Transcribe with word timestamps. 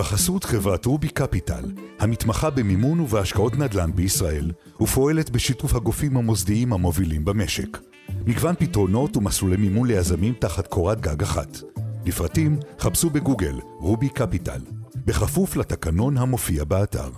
בחסות 0.00 0.44
חברת 0.44 0.86
רובי 0.86 1.08
קפיטל, 1.08 1.64
המתמחה 1.98 2.50
במימון 2.50 3.00
ובהשקעות 3.00 3.58
נדל"ן 3.58 3.90
בישראל, 3.94 4.52
ופועלת 4.80 5.30
בשיתוף 5.30 5.74
הגופים 5.74 6.16
המוסדיים 6.16 6.72
המובילים 6.72 7.24
במשק. 7.24 7.78
מגוון 8.26 8.54
פתרונות 8.58 9.16
ומסלולי 9.16 9.56
מימון 9.56 9.88
ליזמים 9.88 10.34
תחת 10.34 10.66
קורת 10.66 11.00
גג 11.00 11.22
אחת. 11.22 11.58
לפרטים 12.06 12.58
חפשו 12.78 13.10
בגוגל 13.10 13.54
רובי 13.78 14.08
קפיטל, 14.08 14.60
בכפוף 14.94 15.56
לתקנון 15.56 16.16
המופיע 16.16 16.64
באתר. 16.64 17.10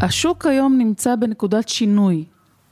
השוק 0.00 0.46
היום 0.46 0.78
נמצא 0.78 1.16
בנקודת 1.16 1.68
שינוי. 1.68 2.24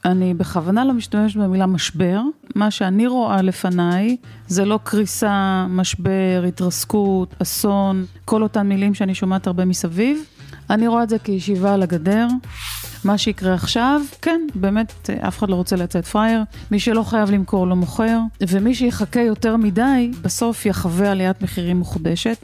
אני 0.05 0.33
בכוונה 0.33 0.85
לא 0.85 0.93
משתמשת 0.93 1.37
במילה 1.37 1.65
משבר. 1.65 2.21
מה 2.55 2.71
שאני 2.71 3.07
רואה 3.07 3.41
לפניי 3.41 4.17
זה 4.47 4.65
לא 4.65 4.79
קריסה, 4.83 5.65
משבר, 5.69 6.43
התרסקות, 6.47 7.35
אסון, 7.41 8.05
כל 8.25 8.43
אותן 8.43 8.67
מילים 8.67 8.93
שאני 8.93 9.15
שומעת 9.15 9.47
הרבה 9.47 9.65
מסביב. 9.65 10.17
אני 10.69 10.87
רואה 10.87 11.03
את 11.03 11.09
זה 11.09 11.19
כישיבה 11.19 11.73
על 11.73 11.83
הגדר. 11.83 12.27
מה 13.03 13.17
שיקרה 13.17 13.53
עכשיו, 13.53 14.01
כן, 14.21 14.41
באמת, 14.55 15.09
אף 15.27 15.39
אחד 15.39 15.49
לא 15.49 15.55
רוצה 15.55 15.75
לצאת 15.75 16.05
פראייר. 16.05 16.41
מי 16.71 16.79
שלא 16.79 17.03
חייב 17.03 17.31
למכור 17.31 17.67
לא 17.67 17.75
מוכר, 17.75 18.19
ומי 18.47 18.75
שיחכה 18.75 19.21
יותר 19.21 19.57
מדי, 19.57 20.11
בסוף 20.21 20.65
יחווה 20.65 21.11
עליית 21.11 21.41
מחירים 21.41 21.79
מחודשת. 21.79 22.37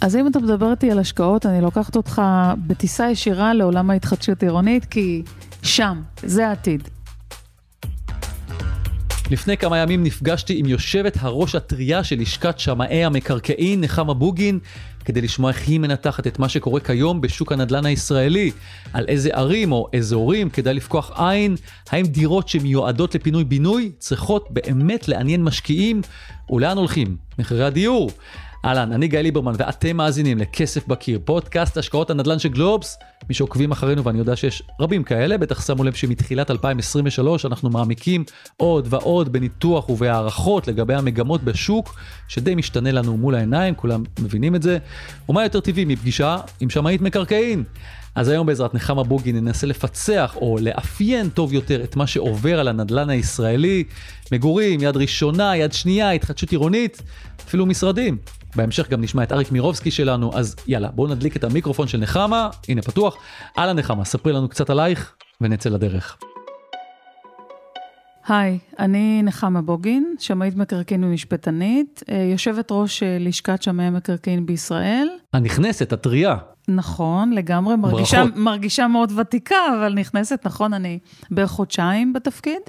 אז 0.00 0.16
אם 0.16 0.26
אתה 0.26 0.38
מדבר 0.38 0.70
איתי 0.70 0.90
על 0.90 0.98
השקעות, 0.98 1.46
אני 1.46 1.60
לוקחת 1.60 1.96
אותך 1.96 2.22
בטיסה 2.66 3.10
ישירה 3.10 3.54
לעולם 3.54 3.90
ההתחדשות 3.90 4.42
עירונית, 4.42 4.84
כי 4.84 5.22
שם, 5.62 6.02
זה 6.22 6.48
העתיד. 6.48 6.88
לפני 9.30 9.56
כמה 9.56 9.78
ימים 9.78 10.04
נפגשתי 10.04 10.58
עם 10.58 10.66
יושבת 10.66 11.16
הראש 11.20 11.54
הטריה 11.54 12.04
של 12.04 12.20
לשכת 12.20 12.58
שמאי 12.58 13.04
המקרקעין, 13.04 13.80
נחמה 13.80 14.14
בוגין, 14.14 14.58
כדי 15.04 15.20
לשמוע 15.20 15.50
איך 15.50 15.68
היא 15.68 15.80
מנתחת 15.80 16.26
את 16.26 16.38
מה 16.38 16.48
שקורה 16.48 16.80
כיום 16.80 17.20
בשוק 17.20 17.52
הנדל"ן 17.52 17.86
הישראלי, 17.86 18.50
על 18.92 19.04
איזה 19.08 19.30
ערים 19.32 19.72
או 19.72 19.88
אזורים 19.96 20.50
כדאי 20.50 20.74
לפקוח 20.74 21.10
עין, 21.20 21.56
האם 21.90 22.06
דירות 22.06 22.48
שמיועדות 22.48 23.14
לפינוי-בינוי 23.14 23.92
צריכות 23.98 24.46
באמת 24.50 25.08
לעניין 25.08 25.42
משקיעים, 25.42 26.02
ולאן 26.50 26.76
הולכים 26.76 27.16
מחירי 27.38 27.64
הדיור. 27.64 28.10
אהלן, 28.64 28.92
אני 28.92 29.08
גיא 29.08 29.18
ליברמן 29.18 29.52
ואתם 29.56 29.96
מאזינים 29.96 30.38
לכסף 30.38 30.86
בקיר, 30.86 31.20
פודקאסט 31.24 31.76
השקעות 31.76 32.10
הנדל"ן 32.10 32.38
של 32.38 32.48
גלובס. 32.48 32.98
מי 33.28 33.34
שעוקבים 33.34 33.70
אחרינו, 33.70 34.04
ואני 34.04 34.18
יודע 34.18 34.36
שיש 34.36 34.62
רבים 34.80 35.04
כאלה, 35.04 35.38
בטח 35.38 35.66
שמו 35.66 35.84
לב 35.84 35.94
שמתחילת 35.94 36.50
2023 36.50 37.46
אנחנו 37.46 37.70
מעמיקים 37.70 38.24
עוד 38.56 38.86
ועוד 38.90 39.32
בניתוח 39.32 39.88
ובהערכות 39.88 40.68
לגבי 40.68 40.94
המגמות 40.94 41.44
בשוק, 41.44 41.94
שדי 42.28 42.54
משתנה 42.54 42.92
לנו 42.92 43.16
מול 43.16 43.34
העיניים, 43.34 43.74
כולם 43.74 44.02
מבינים 44.18 44.54
את 44.54 44.62
זה. 44.62 44.78
ומה 45.28 45.42
יותר 45.42 45.60
טבעי 45.60 45.84
מפגישה 45.84 46.36
עם 46.60 46.70
שמאית 46.70 47.00
מקרקעין? 47.00 47.64
אז 48.14 48.28
היום 48.28 48.46
בעזרת 48.46 48.74
נחמה 48.74 49.02
בוגי 49.02 49.32
ננסה 49.32 49.66
לפצח 49.66 50.36
או 50.36 50.58
לאפיין 50.60 51.28
טוב 51.28 51.52
יותר 51.52 51.84
את 51.84 51.96
מה 51.96 52.06
שעובר 52.06 52.60
על 52.60 52.68
הנדל"ן 52.68 53.10
הישראלי, 53.10 53.84
מגורים, 54.32 54.80
יד 54.82 54.96
ראשונה, 54.96 55.56
יד 55.56 55.72
שנייה, 55.72 56.10
התחדשות 56.10 56.50
עירונית, 56.50 57.02
אפילו 57.46 57.66
משרדים. 57.66 58.18
בהמשך 58.56 58.90
גם 58.90 59.00
נשמע 59.00 59.22
את 59.22 59.32
אריק 59.32 59.52
מירובסקי 59.52 59.90
שלנו, 59.90 60.30
אז 60.34 60.56
יאללה, 60.66 60.88
בואו 60.90 61.08
נדליק 61.08 61.36
את 61.36 61.44
המיקרופון 61.44 61.88
של 61.88 61.98
נחמה, 61.98 62.50
הנה 62.68 62.82
פתוח. 62.82 63.16
אהלן 63.58 63.78
נחמה, 63.78 64.04
ספרי 64.04 64.32
לנו 64.32 64.48
קצת 64.48 64.70
עלייך 64.70 65.14
ונצא 65.40 65.70
לדרך. 65.70 66.16
היי, 68.28 68.58
אני 68.78 69.22
נחמה 69.22 69.62
בוגין, 69.62 70.14
שמאית 70.18 70.56
מקרקעין 70.56 71.04
ומשפטנית, 71.04 72.02
אה, 72.10 72.16
יושבת 72.32 72.68
ראש 72.70 73.02
אה, 73.02 73.16
לשכת 73.20 73.62
שמאי 73.62 73.90
מקרקעין 73.90 74.46
בישראל. 74.46 75.08
הנכנסת, 75.32 75.92
הטריה. 75.92 76.36
נכון, 76.68 77.32
לגמרי, 77.32 77.76
מרגישה, 77.76 78.24
מרגישה 78.34 78.86
מאוד 78.86 79.12
ותיקה, 79.18 79.56
אבל 79.78 79.94
נכנסת, 79.94 80.40
נכון, 80.44 80.74
אני 80.74 80.98
בערך 81.30 81.50
חודשיים 81.50 82.12
בתפקיד. 82.12 82.62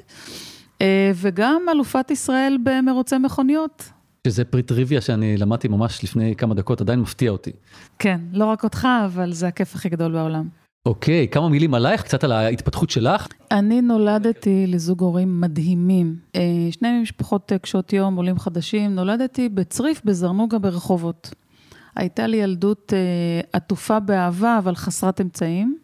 אה, 0.81 1.11
וגם 1.15 1.61
אלופת 1.71 2.11
ישראל 2.11 2.57
במרוצי 2.63 3.17
מכוניות. 3.17 3.89
שזה 4.27 4.45
פרי 4.45 4.63
טריוויה 4.63 5.01
שאני 5.01 5.37
למדתי 5.37 5.67
ממש 5.67 6.03
לפני 6.03 6.35
כמה 6.35 6.55
דקות, 6.55 6.81
עדיין 6.81 6.99
מפתיע 6.99 7.31
אותי. 7.31 7.51
כן, 7.99 8.19
לא 8.33 8.45
רק 8.45 8.63
אותך, 8.63 8.87
אבל 9.05 9.33
זה 9.33 9.47
הכיף 9.47 9.75
הכי 9.75 9.89
גדול 9.89 10.11
בעולם. 10.11 10.47
אוקיי, 10.85 11.27
כמה 11.27 11.49
מילים 11.49 11.73
עלייך, 11.73 12.03
קצת 12.03 12.23
על 12.23 12.31
ההתפתחות 12.31 12.89
שלך. 12.89 13.27
אני 13.51 13.81
נולדתי 13.81 14.67
לזוג 14.67 15.01
הורים 15.01 15.41
מדהימים. 15.41 16.15
אה, 16.35 16.41
שני 16.71 17.01
משפחות 17.01 17.51
קשות 17.61 17.93
יום, 17.93 18.15
עולים 18.15 18.39
חדשים. 18.39 18.95
נולדתי 18.95 19.49
בצריף 19.49 20.01
בזרנוגה 20.05 20.59
ברחובות. 20.59 21.33
הייתה 21.95 22.27
לי 22.27 22.37
ילדות 22.37 22.93
אה, 22.93 23.41
עטופה 23.53 23.99
באהבה, 23.99 24.57
אבל 24.57 24.75
חסרת 24.75 25.21
אמצעים. 25.21 25.77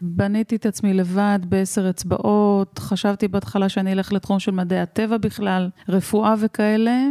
בניתי 0.00 0.56
את 0.56 0.66
עצמי 0.66 0.94
לבד 0.94 1.38
בעשר 1.48 1.90
אצבעות, 1.90 2.78
חשבתי 2.78 3.28
בהתחלה 3.28 3.68
שאני 3.68 3.92
אלך 3.92 4.12
לתחום 4.12 4.38
של 4.38 4.50
מדעי 4.50 4.80
הטבע 4.80 5.16
בכלל, 5.18 5.68
רפואה 5.88 6.34
וכאלה. 6.40 7.02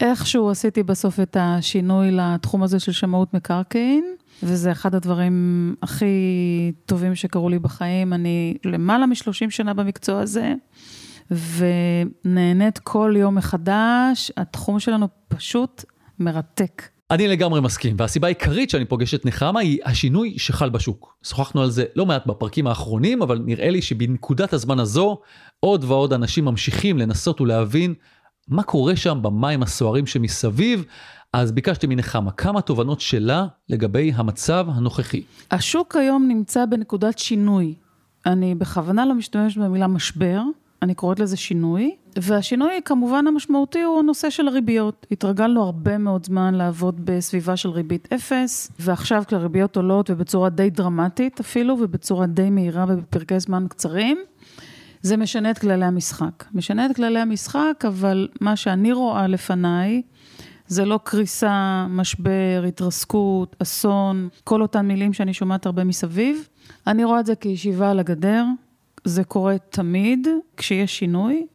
איכשהו 0.00 0.50
עשיתי 0.50 0.82
בסוף 0.82 1.20
את 1.20 1.36
השינוי 1.40 2.10
לתחום 2.10 2.62
הזה 2.62 2.80
של 2.80 2.92
שמאות 2.92 3.34
מקרקעין, 3.34 4.04
וזה 4.42 4.72
אחד 4.72 4.94
הדברים 4.94 5.74
הכי 5.82 6.06
טובים 6.86 7.14
שקרו 7.14 7.48
לי 7.48 7.58
בחיים. 7.58 8.12
אני 8.12 8.54
למעלה 8.64 9.06
משלושים 9.06 9.50
שנה 9.50 9.74
במקצוע 9.74 10.20
הזה. 10.20 10.54
ונהנית 12.24 12.78
כל 12.78 13.14
יום 13.16 13.34
מחדש, 13.34 14.32
התחום 14.36 14.80
שלנו 14.80 15.08
פשוט 15.28 15.84
מרתק. 16.18 16.82
אני 17.10 17.28
לגמרי 17.28 17.60
מסכים, 17.60 17.96
והסיבה 17.98 18.28
העיקרית 18.28 18.70
שאני 18.70 18.84
פוגש 18.84 19.14
את 19.14 19.26
נחמה 19.26 19.60
היא 19.60 19.78
השינוי 19.84 20.38
שחל 20.38 20.68
בשוק. 20.68 21.16
שוחחנו 21.22 21.62
על 21.62 21.70
זה 21.70 21.84
לא 21.96 22.06
מעט 22.06 22.26
בפרקים 22.26 22.66
האחרונים, 22.66 23.22
אבל 23.22 23.42
נראה 23.44 23.70
לי 23.70 23.82
שבנקודת 23.82 24.52
הזמן 24.52 24.78
הזו, 24.78 25.18
עוד 25.60 25.84
ועוד 25.84 26.12
אנשים 26.12 26.44
ממשיכים 26.44 26.98
לנסות 26.98 27.40
ולהבין 27.40 27.94
מה 28.48 28.62
קורה 28.62 28.96
שם 28.96 29.18
במים 29.22 29.62
הסוערים 29.62 30.06
שמסביב. 30.06 30.84
אז 31.32 31.52
ביקשתי 31.52 31.86
מנחמה 31.86 32.30
כמה 32.30 32.60
תובנות 32.60 33.00
שלה 33.00 33.46
לגבי 33.68 34.12
המצב 34.14 34.66
הנוכחי. 34.68 35.22
השוק 35.50 35.96
היום 35.96 36.28
נמצא 36.28 36.66
בנקודת 36.66 37.18
שינוי. 37.18 37.74
אני 38.26 38.54
בכוונה 38.54 39.06
לא 39.06 39.14
משתמשת 39.14 39.58
במילה 39.58 39.86
משבר, 39.86 40.42
אני 40.82 40.94
קוראת 40.94 41.20
לזה 41.20 41.36
שינוי, 41.36 41.96
והשינוי 42.22 42.80
כמובן 42.84 43.26
המשמעותי 43.26 43.82
הוא 43.82 43.98
הנושא 43.98 44.30
של 44.30 44.48
הריביות. 44.48 45.06
התרגלנו 45.10 45.62
הרבה 45.62 45.98
מאוד 45.98 46.26
זמן 46.26 46.54
לעבוד 46.54 47.00
בסביבה 47.04 47.56
של 47.56 47.68
ריבית 47.68 48.12
אפס, 48.12 48.70
ועכשיו 48.78 49.22
כשהריביות 49.26 49.76
עולות 49.76 50.10
ובצורה 50.10 50.48
די 50.48 50.70
דרמטית 50.70 51.40
אפילו, 51.40 51.76
ובצורה 51.80 52.26
די 52.26 52.50
מהירה 52.50 52.84
ובפרקי 52.88 53.40
זמן 53.40 53.66
קצרים, 53.68 54.18
זה 55.02 55.16
משנה 55.16 55.50
את 55.50 55.58
כללי 55.58 55.84
המשחק. 55.84 56.44
משנה 56.54 56.86
את 56.86 56.96
כללי 56.96 57.20
המשחק, 57.20 57.84
אבל 57.88 58.28
מה 58.40 58.56
שאני 58.56 58.92
רואה 58.92 59.26
לפניי, 59.26 60.02
זה 60.66 60.84
לא 60.84 61.00
קריסה, 61.04 61.86
משבר, 61.88 62.64
התרסקות, 62.68 63.56
אסון, 63.62 64.28
כל 64.44 64.62
אותן 64.62 64.86
מילים 64.86 65.12
שאני 65.12 65.34
שומעת 65.34 65.66
הרבה 65.66 65.84
מסביב. 65.84 66.48
אני 66.86 67.04
רואה 67.04 67.20
את 67.20 67.26
זה 67.26 67.34
כישיבה 67.34 67.90
על 67.90 67.98
הגדר, 67.98 68.44
זה 69.04 69.24
קורה 69.24 69.58
תמיד 69.58 70.28
כשיש 70.56 70.98
שינוי. 70.98 71.46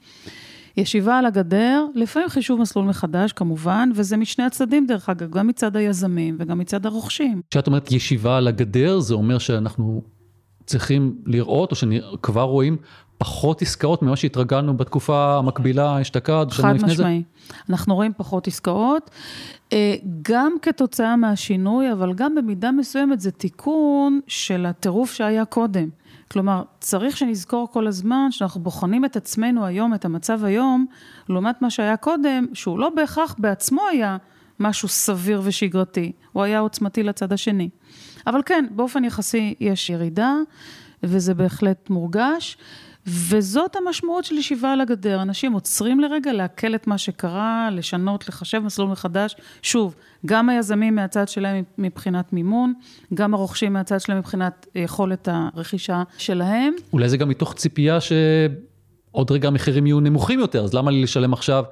ישיבה 0.78 1.18
על 1.18 1.26
הגדר, 1.26 1.86
לפעמים 1.96 2.30
חישוב 2.30 2.62
מסלול 2.62 2.86
מחדש 2.86 3.32
כמובן, 3.34 3.90
וזה 3.96 4.18
משני 4.18 4.44
הצדדים 4.44 4.88
דרך 4.88 5.10
אגב, 5.10 5.32
גם 5.32 5.48
מצד 5.48 5.76
היזמים 5.76 6.36
וגם 6.40 6.60
מצד 6.60 6.86
הרוכשים. 6.86 7.42
כשאת 7.52 7.68
אומרת 7.68 7.92
ישיבה 7.92 8.38
על 8.38 8.48
הגדר, 8.48 9.00
זה 9.00 9.14
אומר 9.14 9.38
שאנחנו 9.38 10.02
צריכים 10.66 11.16
לראות, 11.26 11.72
או 11.72 11.76
שכבר 11.76 12.42
רואים 12.42 12.78
פחות 13.18 13.62
עסקאות 13.62 14.02
ממה 14.02 14.16
שהתרגלנו 14.16 14.78
בתקופה 14.78 15.38
המקבילה 15.38 16.02
אשתקד, 16.02 16.46
שנה 16.50 16.74
לפני 16.74 16.90
זה? 16.90 16.96
חד 16.96 17.02
משמעי. 17.02 17.24
אנחנו 17.70 17.96
רואים 17.96 18.12
פחות 18.18 18.48
עסקאות, 18.48 19.10
אה, 19.74 19.96
גם 20.22 20.54
כתוצאה 20.62 21.16
מהשינוי, 21.16 21.92
אבל 21.92 22.14
גם 22.14 22.36
במידה 22.36 22.72
מסוימת 22.72 23.20
זה 23.20 23.32
תיקון 23.32 24.20
של 24.28 24.66
הטירוף 24.66 25.14
שהיה 25.14 25.46
קודם. 25.46 25.90
כלומר, 26.34 26.64
צריך 26.80 27.18
שנזכור 27.18 27.68
כל 27.72 27.88
הזמן 27.88 28.32
שאנחנו 28.32 28.62
בוחנים 28.62 29.06
את 29.06 29.16
עצמנו 29.16 29.66
היום, 29.66 29.94
את 29.94 30.06
המצב 30.06 30.44
היום, 30.44 30.86
לעומת 31.30 31.62
מה 31.62 31.70
שהיה 31.70 31.98
קודם, 31.98 32.46
שהוא 32.54 32.80
לא 32.80 32.90
בהכרח 32.90 33.36
בעצמו 33.40 33.82
היה 33.92 34.18
משהו 34.60 34.88
סביר 34.88 35.42
ושגרתי, 35.44 36.12
הוא 36.32 36.44
היה 36.44 36.60
עוצמתי 36.60 37.04
לצד 37.04 37.34
השני. 37.34 37.70
אבל 38.28 38.42
כן, 38.46 38.66
באופן 38.72 39.04
יחסי 39.04 39.56
יש 39.60 39.90
ירידה, 39.90 40.36
וזה 41.04 41.34
בהחלט 41.34 41.90
מורגש. 41.90 42.58
וזאת 43.08 43.76
המשמעות 43.76 44.26
של 44.26 44.36
ישיבה 44.36 44.74
על 44.74 44.82
הגדר. 44.82 45.22
אנשים 45.22 45.54
עוצרים 45.54 46.00
לרגע 46.00 46.34
לעכל 46.34 46.76
את 46.76 46.88
מה 46.88 46.98
שקרה, 46.98 47.70
לשנות, 47.72 48.28
לחשב 48.28 48.60
מסלול 48.60 48.90
מחדש. 48.90 49.36
שוב, 49.62 49.96
גם 50.26 50.50
היזמים 50.50 50.96
מהצד 50.96 51.28
שלהם 51.28 51.64
מבחינת 51.78 52.34
מימון, 52.34 52.74
גם 53.14 53.34
הרוכשים 53.34 53.74
מהצד 53.74 54.02
שלהם 54.02 54.18
מבחינת 54.18 54.68
יכולת 54.76 55.28
הרכישה 55.32 56.04
שלהם. 56.18 56.74
אולי 56.94 57.10
זה 57.10 57.18
גם 57.18 57.30
מתוך 57.30 57.54
ציפייה 57.54 58.02
ש... 58.02 58.12
עוד 59.12 59.32
רגע 59.32 59.48
המחירים 59.48 59.88
יהיו 59.88 60.00
נמוכים 60.00 60.40
יותר, 60.40 60.64
אז 60.64 60.74
למה 60.74 60.92
לי 60.92 61.04
לשלם 61.04 61.34
עכשיו 61.34 61.64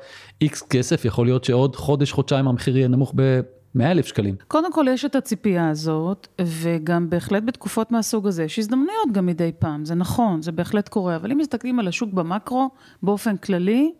איקס 0.42 0.62
כסף? 0.62 1.06
יכול 1.06 1.26
להיות 1.26 1.44
שעוד 1.44 1.76
חודש, 1.76 2.12
חודשיים 2.12 2.48
המחיר 2.48 2.78
יהיה 2.78 2.88
נמוך 2.88 3.14
100 3.76 3.92
אלף 3.92 4.06
שקלים. 4.06 4.36
קודם 4.48 4.74
כל 4.74 4.86
יש 4.90 5.06
את 5.06 5.16
הציפייה 5.16 5.70
הזאת, 5.70 6.28
וגם 6.42 7.10
בהחלט 7.10 7.44
בתקופות 7.44 7.92
מהסוג 7.92 8.28
הזה 8.28 8.44
יש 8.44 8.60
הזדמנויות 8.60 9.12
גם 9.12 9.26
מדי 9.26 9.52
פעם, 9.60 9.86
זה 9.86 9.96
נכון, 9.96 10.42
זה 10.42 10.52
בהחלט 10.52 10.90
קורה, 10.90 11.16
אבל 11.16 11.32
אם 11.32 11.38
מסתכלים 11.38 11.80
על 11.80 11.88
השוק 11.88 12.14
במקרו, 12.14 12.70
באופן 13.04 13.38
כללי, 13.38 13.92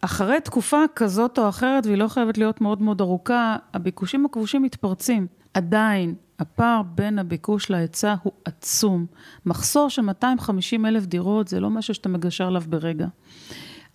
אחרי 0.00 0.40
תקופה 0.40 0.80
כזאת 0.96 1.38
או 1.38 1.48
אחרת, 1.48 1.86
והיא 1.86 1.98
לא 1.98 2.08
חייבת 2.08 2.38
להיות 2.38 2.60
מאוד 2.60 2.82
מאוד 2.82 3.00
ארוכה, 3.00 3.56
הביקושים 3.74 4.26
הכבושים 4.26 4.62
מתפרצים. 4.62 5.26
עדיין, 5.54 6.14
הפער 6.38 6.82
בין 6.82 7.18
הביקוש 7.18 7.70
להיצע 7.70 8.14
הוא 8.22 8.32
עצום. 8.44 9.06
מחסור 9.46 9.90
של 9.90 10.02
250 10.02 10.86
אלף 10.86 11.06
דירות 11.06 11.48
זה 11.48 11.60
לא 11.60 11.70
משהו 11.70 11.94
שאתה 11.94 12.08
מגשר 12.08 12.46
עליו 12.46 12.62
ברגע. 12.68 13.06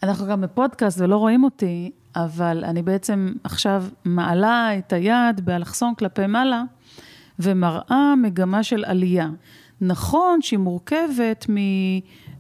אנחנו 0.04 0.28
גם 0.28 0.42
בפודקאסט 0.42 1.02
ולא 1.02 1.18
רואים 1.18 1.44
אותי, 1.44 1.92
אבל 2.16 2.64
אני 2.66 2.82
בעצם 2.82 3.34
עכשיו 3.44 3.86
מעלה 4.06 4.78
את 4.78 4.94
היד 4.94 5.46
באלכסון 5.46 5.96
כלפי 5.96 6.28
מעלה, 6.28 6.64
ומראה 7.40 8.16
מגמה 8.16 8.64
של 8.64 8.84
עלייה. 8.86 9.30
נכון 9.82 10.42
שהיא 10.42 10.60
מורכבת 10.60 11.46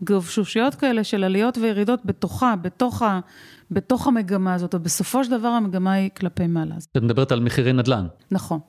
מגבשושיות 0.01 0.75
כאלה 0.75 1.03
של 1.03 1.23
עליות 1.23 1.57
וירידות 1.57 2.05
בתוכה, 2.05 2.55
בתוך, 2.55 3.01
ה, 3.01 3.19
בתוך 3.71 4.07
המגמה 4.07 4.53
הזאת, 4.53 4.75
ובסופו 4.75 5.23
של 5.23 5.31
דבר 5.31 5.47
המגמה 5.47 5.91
היא 5.91 6.09
כלפי 6.17 6.47
מעלה. 6.47 6.75
את 6.91 7.03
מדברת 7.03 7.31
על 7.31 7.39
מחירי 7.39 7.73
נדל"ן. 7.73 8.07
נכון. 8.31 8.59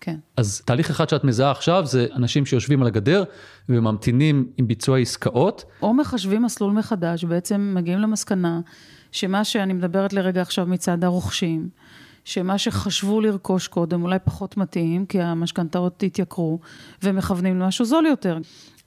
כן. 0.00 0.16
אז 0.36 0.62
תהליך 0.64 0.90
אחד 0.90 1.08
שאת 1.08 1.24
מזהה 1.24 1.50
עכשיו 1.50 1.86
זה 1.86 2.06
אנשים 2.14 2.46
שיושבים 2.46 2.82
על 2.82 2.86
הגדר 2.86 3.24
וממתינים 3.68 4.46
עם 4.56 4.66
ביצוע 4.66 4.98
עסקאות. 4.98 5.64
או 5.82 5.94
מחשבים 5.94 6.42
מסלול 6.42 6.72
מחדש, 6.72 7.24
בעצם 7.24 7.72
מגיעים 7.76 7.98
למסקנה 7.98 8.60
שמה 9.12 9.44
שאני 9.44 9.72
מדברת 9.72 10.12
לרגע 10.12 10.42
עכשיו 10.42 10.66
מצד 10.66 11.04
הרוכשים, 11.04 11.68
שמה 12.30 12.58
שחשבו 12.58 13.20
לרכוש 13.20 13.68
קודם 13.68 14.02
אולי 14.02 14.18
פחות 14.24 14.56
מתאים, 14.56 15.06
כי 15.06 15.20
המשכנתאות 15.20 16.02
התייקרו, 16.02 16.58
ומכוונים 17.02 17.60
למשהו 17.60 17.84
זול 17.84 18.06
יותר. 18.06 18.38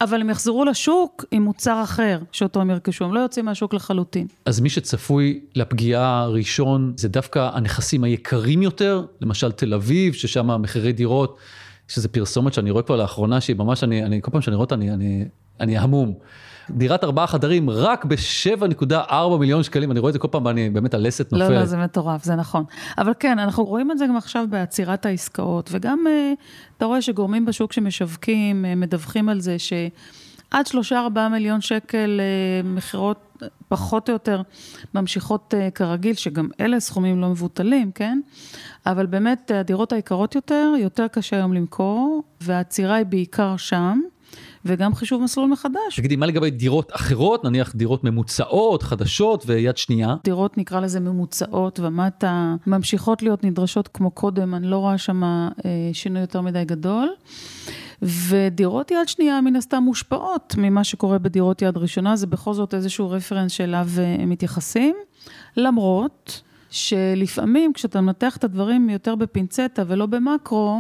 אבל 0.02 0.22
הם 0.22 0.30
יחזרו 0.30 0.66
לשוק 0.66 1.26
עם 1.32 1.44
מוצר 1.44 1.82
אחר 1.84 2.20
שאותו 2.32 2.62
הם 2.62 2.70
ירכשו, 2.70 3.06
הם 3.06 3.14
לא 3.14 3.20
יוצאים 3.20 3.46
מהשוק 3.46 3.74
לחלוטין. 3.74 4.28
אז 4.46 4.60
מי 4.60 4.70
שצפוי 4.70 5.40
לפגיעה 5.56 6.22
הראשון 6.22 6.94
זה 6.98 7.10
דווקא 7.10 7.50
הנכסים 7.54 8.04
היקרים 8.04 8.62
יותר, 8.62 9.06
למשל 9.22 9.52
תל 9.52 9.74
אביב, 9.74 10.14
ששם 10.14 10.62
מחירי 10.62 10.94
דירות, 10.94 11.38
שזה 11.88 12.08
פרסומת 12.08 12.54
שאני 12.54 12.72
רואה 12.72 12.84
כבר 12.84 12.96
לאחרונה, 12.96 13.42
שהיא 13.42 13.56
ממש, 13.56 13.84
אני, 13.84 14.04
אני 14.04 14.22
כל 14.22 14.32
פעם 14.32 14.42
שאני 14.42 14.56
רואה 14.56 14.64
אותה, 14.64 14.76
אני, 14.76 14.92
אני, 14.94 15.26
אני 15.60 15.78
המום. 15.78 16.14
דירת 16.70 17.04
ארבעה 17.04 17.28
חדרים 17.28 17.70
רק 17.70 18.06
ב-7.4 18.06 19.38
מיליון 19.40 19.64
שקלים, 19.64 19.92
אני 19.92 20.00
רואה 20.00 20.10
את 20.10 20.14
זה 20.14 20.20
כל 20.20 20.28
פעם 20.32 20.46
ואני 20.46 20.70
באמת 20.70 20.94
הלסת 20.94 21.34
נופלת. 21.34 21.50
לא, 21.50 21.56
לא, 21.56 21.66
זה 21.66 21.78
מטורף, 21.78 22.24
זה 22.24 22.36
נכון. 22.36 22.64
אבל 22.98 23.12
כן, 23.20 23.40
אנחנו 23.40 23.64
רואים 23.64 23.92
את 23.92 23.98
זה 23.98 24.08
גם 24.08 24.18
עכשיו 24.18 24.46
בעצירת 24.50 25.06
העסקאות, 25.06 25.70
וגם 25.74 26.08
אה, 26.08 26.34
אתה 26.78 26.86
רואה 26.86 27.02
שגורמים 27.02 27.46
בשוק 27.46 27.74
שמשווקים, 27.74 28.66
אה, 28.66 28.76
מדווחים 28.76 29.30
על 29.30 29.40
זה 29.40 29.60
שעד 29.60 30.68
שלושה 30.68 31.00
ארבעה 31.00 31.30
מיליון 31.30 31.62
שקל 31.62 32.20
אה, 32.20 32.70
מכירות 32.70 33.30
פחות 33.68 34.10
או 34.10 34.14
יותר 34.14 34.42
ממשיכות 34.94 35.54
כרגיל, 35.76 36.14
שגם 36.16 36.48
אלה 36.60 36.80
סכומים 36.80 37.22
לא 37.22 37.30
מבוטלים, 37.30 37.92
כן? 37.92 38.20
אבל 38.86 39.06
באמת 39.06 39.52
הדירות 39.56 39.94
היקרות 39.94 40.36
יותר, 40.36 40.74
יותר 40.80 41.08
קשה 41.08 41.36
היום 41.36 41.54
למכור, 41.54 42.24
והעצירה 42.42 42.96
היא 42.96 43.06
בעיקר 43.06 43.58
שם. 43.58 44.00
וגם 44.66 44.96
חישוב 44.96 45.22
מסלול 45.24 45.50
מחדש. 45.50 45.96
תגידי, 45.96 46.16
מה 46.16 46.26
לגבי 46.26 46.52
דירות 46.52 46.92
אחרות, 46.96 47.44
נניח 47.44 47.76
דירות 47.76 48.04
ממוצעות, 48.04 48.84
חדשות 48.84 49.44
ויד 49.48 49.78
שנייה? 49.78 50.16
דירות 50.24 50.58
נקרא 50.58 50.80
לזה 50.80 51.00
ממוצעות 51.00 51.80
ומטה, 51.80 52.56
ממשיכות 52.68 53.22
להיות 53.22 53.44
נדרשות 53.44 53.88
כמו 53.88 54.12
קודם, 54.12 54.56
אני 54.56 54.68
לא 54.68 54.78
רואה 54.78 54.98
שם 54.98 55.24
אה, 55.24 55.50
שינוי 55.94 56.22
יותר 56.22 56.42
מדי 56.42 56.66
גדול. 56.66 57.10
ודירות 58.02 58.92
יד 58.92 59.08
שנייה 59.08 59.42
מן 59.42 59.56
הסתם 59.56 59.84
מושפעות 59.84 60.56
ממה 60.58 60.84
שקורה 60.84 61.20
בדירות 61.20 61.62
יד 61.62 61.78
ראשונה, 61.78 62.16
זה 62.16 62.28
בכל 62.28 62.54
זאת 62.54 62.74
איזשהו 62.74 63.10
רפרנס 63.10 63.52
שאליו 63.52 63.88
אה, 63.98 64.16
הם 64.20 64.30
מתייחסים, 64.30 64.96
למרות 65.58 66.42
שלפעמים 66.74 67.74
כשאתה 67.74 68.02
מנתח 68.02 68.38
את 68.38 68.44
הדברים 68.44 68.90
יותר 68.90 69.16
בפינצטה 69.16 69.84
ולא 69.88 70.06
במקרו, 70.06 70.80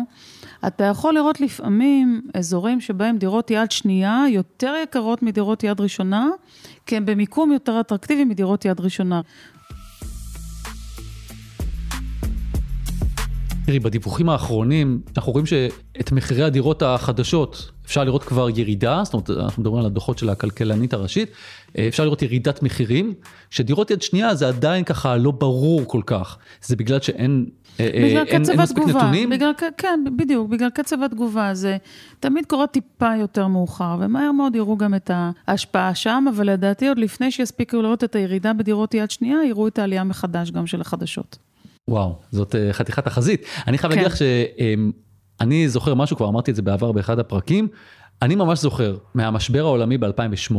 אתה 0.67 0.83
יכול 0.83 1.13
לראות 1.13 1.41
לפעמים 1.41 2.21
אזורים 2.33 2.81
שבהם 2.81 3.17
דירות 3.17 3.51
יד 3.51 3.71
שנייה 3.71 4.23
יותר 4.29 4.73
יקרות 4.83 5.23
מדירות 5.23 5.63
יד 5.63 5.81
ראשונה, 5.81 6.29
כי 6.85 6.97
הם 6.97 7.05
במיקום 7.05 7.51
יותר 7.51 7.79
אטרקטיבי 7.79 8.25
מדירות 8.25 8.65
יד 8.65 8.79
ראשונה. 8.79 9.21
תראי, 13.65 13.79
בדיווחים 13.79 14.29
האחרונים, 14.29 15.01
אנחנו 15.17 15.31
רואים 15.31 15.45
שאת 15.45 16.11
מחירי 16.11 16.43
הדירות 16.43 16.81
החדשות, 16.81 17.71
אפשר 17.85 18.03
לראות 18.03 18.23
כבר 18.23 18.49
ירידה, 18.49 19.01
זאת 19.03 19.13
אומרת, 19.13 19.29
אנחנו 19.29 19.61
מדברים 19.61 19.79
על 19.79 19.85
הדוחות 19.85 20.17
של 20.17 20.29
הכלכלנית 20.29 20.93
הראשית, 20.93 21.29
אפשר 21.77 22.03
לראות 22.03 22.21
ירידת 22.21 22.63
מחירים, 22.63 23.13
שדירות 23.49 23.91
יד 23.91 24.01
שנייה 24.01 24.35
זה 24.35 24.47
עדיין 24.47 24.83
ככה 24.83 25.17
לא 25.17 25.31
ברור 25.31 25.81
כל 25.87 26.01
כך, 26.05 26.37
זה 26.61 26.75
בגלל 26.75 27.01
שאין 27.01 27.45
אה, 27.79 27.89
אה, 27.93 28.03
בגלל 28.09 28.25
אין, 28.27 28.43
קצב 28.43 28.59
התגובה? 28.59 29.11
בגלל, 29.31 29.51
כן, 29.77 30.03
בדיוק, 30.17 30.49
בגלל 30.49 30.69
קצב 30.69 31.03
התגובה. 31.03 31.53
זה 31.53 31.77
תמיד 32.19 32.45
קורה 32.45 32.67
טיפה 32.67 33.15
יותר 33.19 33.47
מאוחר, 33.47 33.97
ומהר 33.99 34.31
מאוד 34.31 34.55
יראו 34.55 34.77
גם 34.77 34.95
את 34.95 35.11
ההשפעה 35.47 35.95
שם, 35.95 36.25
אבל 36.35 36.49
לדעתי 36.49 36.87
עוד 36.87 36.97
לפני 36.97 37.31
שיספיקו 37.31 37.81
לראות 37.81 38.03
את 38.03 38.15
הירידה 38.15 38.53
בדירות 38.53 38.93
יד 38.93 39.11
שנייה, 39.11 39.37
יראו 39.45 39.67
את 39.67 39.79
העלייה 39.79 40.03
מחדש 40.03 40.51
גם 40.51 40.67
של 40.67 40.81
החדשות. 40.81 41.37
וואו, 41.87 42.15
זאת 42.31 42.55
אה, 42.55 42.73
חתיכת 42.73 43.07
החזית. 43.07 43.45
אני 43.67 43.77
חייב 43.77 43.93
כן. 43.93 43.99
להגיד 43.99 44.11
לך 44.11 44.17
שאני 44.17 45.69
זוכר 45.69 45.93
משהו, 45.93 46.17
כבר 46.17 46.27
אמרתי 46.27 46.51
את 46.51 46.55
זה 46.55 46.61
בעבר 46.61 46.91
באחד 46.91 47.19
הפרקים, 47.19 47.67
אני 48.21 48.35
ממש 48.35 48.59
זוכר 48.59 48.97
מהמשבר 49.13 49.65
העולמי 49.65 49.97
ב-2008, 49.97 50.55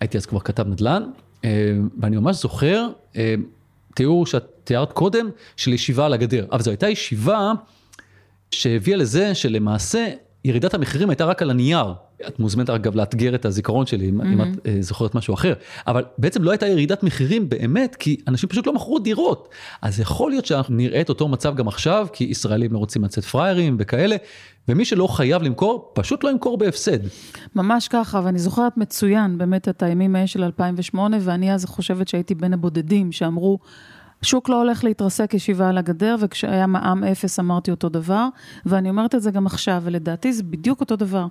הייתי 0.00 0.18
אז 0.18 0.26
כבר 0.26 0.40
כתב 0.40 0.66
נדל"ן, 0.68 1.02
ואני 2.00 2.16
ממש 2.16 2.36
זוכר 2.36 2.88
תיאור 3.94 4.26
שאת 4.26 4.44
תיארת 4.64 4.92
קודם 4.92 5.28
של 5.56 5.72
ישיבה 5.72 6.06
על 6.06 6.12
הגדר, 6.12 6.46
אבל 6.52 6.62
זו 6.62 6.70
הייתה 6.70 6.88
ישיבה 6.88 7.52
שהביאה 8.50 8.96
לזה 8.96 9.34
שלמעשה 9.34 10.06
ירידת 10.44 10.74
המחירים 10.74 11.10
הייתה 11.10 11.24
רק 11.24 11.42
על 11.42 11.50
הנייר. 11.50 11.94
את 12.28 12.38
מוזמנת 12.38 12.70
אגב 12.70 12.96
לאתגר 12.96 13.34
את 13.34 13.44
הזיכרון 13.44 13.86
שלי 13.86 14.08
mm-hmm. 14.08 14.26
אם 14.26 14.42
את 14.42 14.46
uh, 14.46 14.68
זוכרת 14.80 15.14
משהו 15.14 15.34
אחר, 15.34 15.52
אבל 15.86 16.04
בעצם 16.18 16.42
לא 16.42 16.50
הייתה 16.50 16.66
ירידת 16.66 17.02
מחירים 17.02 17.48
באמת 17.48 17.96
כי 17.96 18.16
אנשים 18.28 18.48
פשוט 18.48 18.66
לא 18.66 18.72
מכרו 18.72 18.98
דירות. 18.98 19.48
אז 19.82 20.00
יכול 20.00 20.30
להיות 20.30 20.46
שאנחנו 20.46 20.74
נראה 20.74 21.00
את 21.00 21.08
אותו 21.08 21.28
מצב 21.28 21.54
גם 21.54 21.68
עכשיו 21.68 22.06
כי 22.12 22.24
ישראלים 22.24 22.72
לא 22.72 22.78
רוצים 22.78 23.04
לצאת 23.04 23.24
פראיירים 23.24 23.76
וכאלה, 23.78 24.16
ומי 24.68 24.84
שלא 24.84 25.06
חייב 25.06 25.42
למכור 25.42 25.90
פשוט 25.94 26.24
לא 26.24 26.30
ימכור 26.30 26.58
בהפסד. 26.58 26.98
ממש 27.54 27.88
ככה 27.88 28.20
ואני 28.24 28.38
זוכרת 28.38 28.76
מצוין 28.76 29.38
באמת 29.38 29.68
את 29.68 29.82
הימים 29.82 30.16
האלה 30.16 30.26
של 30.26 30.44
2008 30.44 31.16
ואני 31.20 31.54
אז 31.54 31.64
חושבת 31.64 32.08
שהייתי 32.08 32.34
בין 32.34 32.52
הבודדים 32.52 33.12
שאמרו 33.12 33.58
השוק 34.24 34.48
לא 34.48 34.56
הולך 34.56 34.84
להתרסק 34.84 35.34
ישיבה 35.34 35.68
על 35.68 35.78
הגדר, 35.78 36.16
וכשהיה 36.20 36.66
מע"מ 36.66 37.04
אפס 37.04 37.40
אמרתי 37.40 37.70
אותו 37.70 37.88
דבר, 37.88 38.28
ואני 38.66 38.90
אומרת 38.90 39.14
את 39.14 39.22
זה 39.22 39.30
גם 39.30 39.46
עכשיו, 39.46 39.82
ולדעתי 39.84 40.32
זה 40.32 40.42
בדיוק 40.42 40.80
אותו 40.80 40.96
דבר. 40.96 41.26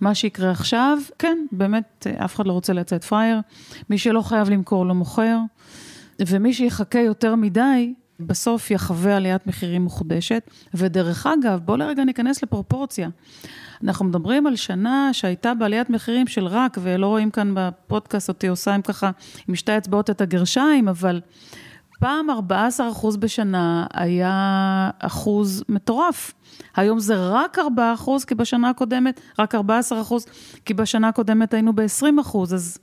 מה 0.00 0.14
שיקרה 0.14 0.50
עכשיו, 0.50 0.98
כן, 1.18 1.38
באמת, 1.52 2.06
אף 2.24 2.34
אחד 2.34 2.46
לא 2.46 2.52
רוצה 2.52 2.72
לצאת 2.72 3.04
פראייר, 3.04 3.40
מי 3.90 3.98
שלא 3.98 4.20
חייב 4.22 4.50
למכור 4.50 4.86
לא 4.86 4.94
מוכר, 4.94 5.38
ומי 6.26 6.54
שיחכה 6.54 6.98
יותר 6.98 7.34
מדי, 7.34 7.94
בסוף 8.20 8.70
יחווה 8.70 9.16
עליית 9.16 9.46
מחירים 9.46 9.84
מחודשת. 9.84 10.50
ודרך 10.74 11.26
אגב, 11.26 11.60
בואו 11.64 11.76
לרגע 11.76 12.04
ניכנס 12.04 12.42
לפרופורציה. 12.42 13.08
אנחנו 13.84 14.04
מדברים 14.04 14.46
על 14.46 14.56
שנה 14.56 15.10
שהייתה 15.12 15.54
בעליית 15.54 15.90
מחירים 15.90 16.26
של 16.26 16.46
רק, 16.46 16.78
ולא 16.82 17.06
רואים 17.06 17.30
כאן 17.30 17.52
בפודקאסט 17.56 18.28
אותי 18.28 18.48
עושה 18.48 18.74
עם 18.74 18.82
ככה, 18.82 19.10
עם 19.48 19.54
שתי 19.54 19.76
אצבעות 19.76 20.10
את 20.10 20.20
הגרשיים, 20.20 20.88
אבל 20.88 21.20
פעם 22.02 22.30
14 22.30 22.90
אחוז 22.90 23.16
בשנה 23.16 23.86
היה 23.94 24.90
אחוז 24.98 25.64
מטורף. 25.68 26.32
היום 26.76 26.98
זה 26.98 27.14
רק 27.16 27.58
4 27.58 27.94
אחוז, 27.94 28.24
כי 28.24 28.34
בשנה 28.34 28.70
הקודמת, 28.70 29.20
רק 29.38 29.54
14 29.54 30.00
אחוז, 30.00 30.26
כי 30.64 30.74
בשנה 30.74 31.08
הקודמת 31.08 31.54
היינו 31.54 31.72
ב-20 31.72 32.20
אחוז, 32.20 32.54
אז 32.54 32.78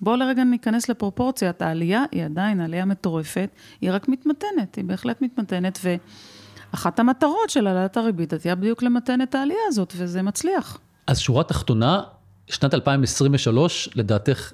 בואו 0.00 0.16
לרגע 0.16 0.44
ניכנס 0.44 0.88
לפרופורציית. 0.88 1.62
העלייה 1.62 2.04
היא 2.10 2.24
עדיין 2.24 2.60
עלייה 2.60 2.84
מטורפת, 2.84 3.50
היא 3.80 3.92
רק 3.92 4.08
מתמתנת, 4.08 4.74
היא 4.74 4.84
בהחלט 4.84 5.22
מתמתנת, 5.22 5.78
ואחת 5.84 6.98
המטרות 6.98 7.50
של 7.50 7.66
העלאת 7.66 7.96
הריבית 7.96 8.32
הייתה 8.32 8.54
בדיוק 8.54 8.82
למתן 8.82 9.22
את 9.22 9.34
העלייה 9.34 9.60
הזאת, 9.68 9.92
וזה 9.96 10.22
מצליח. 10.22 10.78
אז 11.06 11.18
שורה 11.18 11.44
תחתונה, 11.44 12.02
שנת 12.46 12.74
2023, 12.74 13.88
לדעתך, 13.94 14.52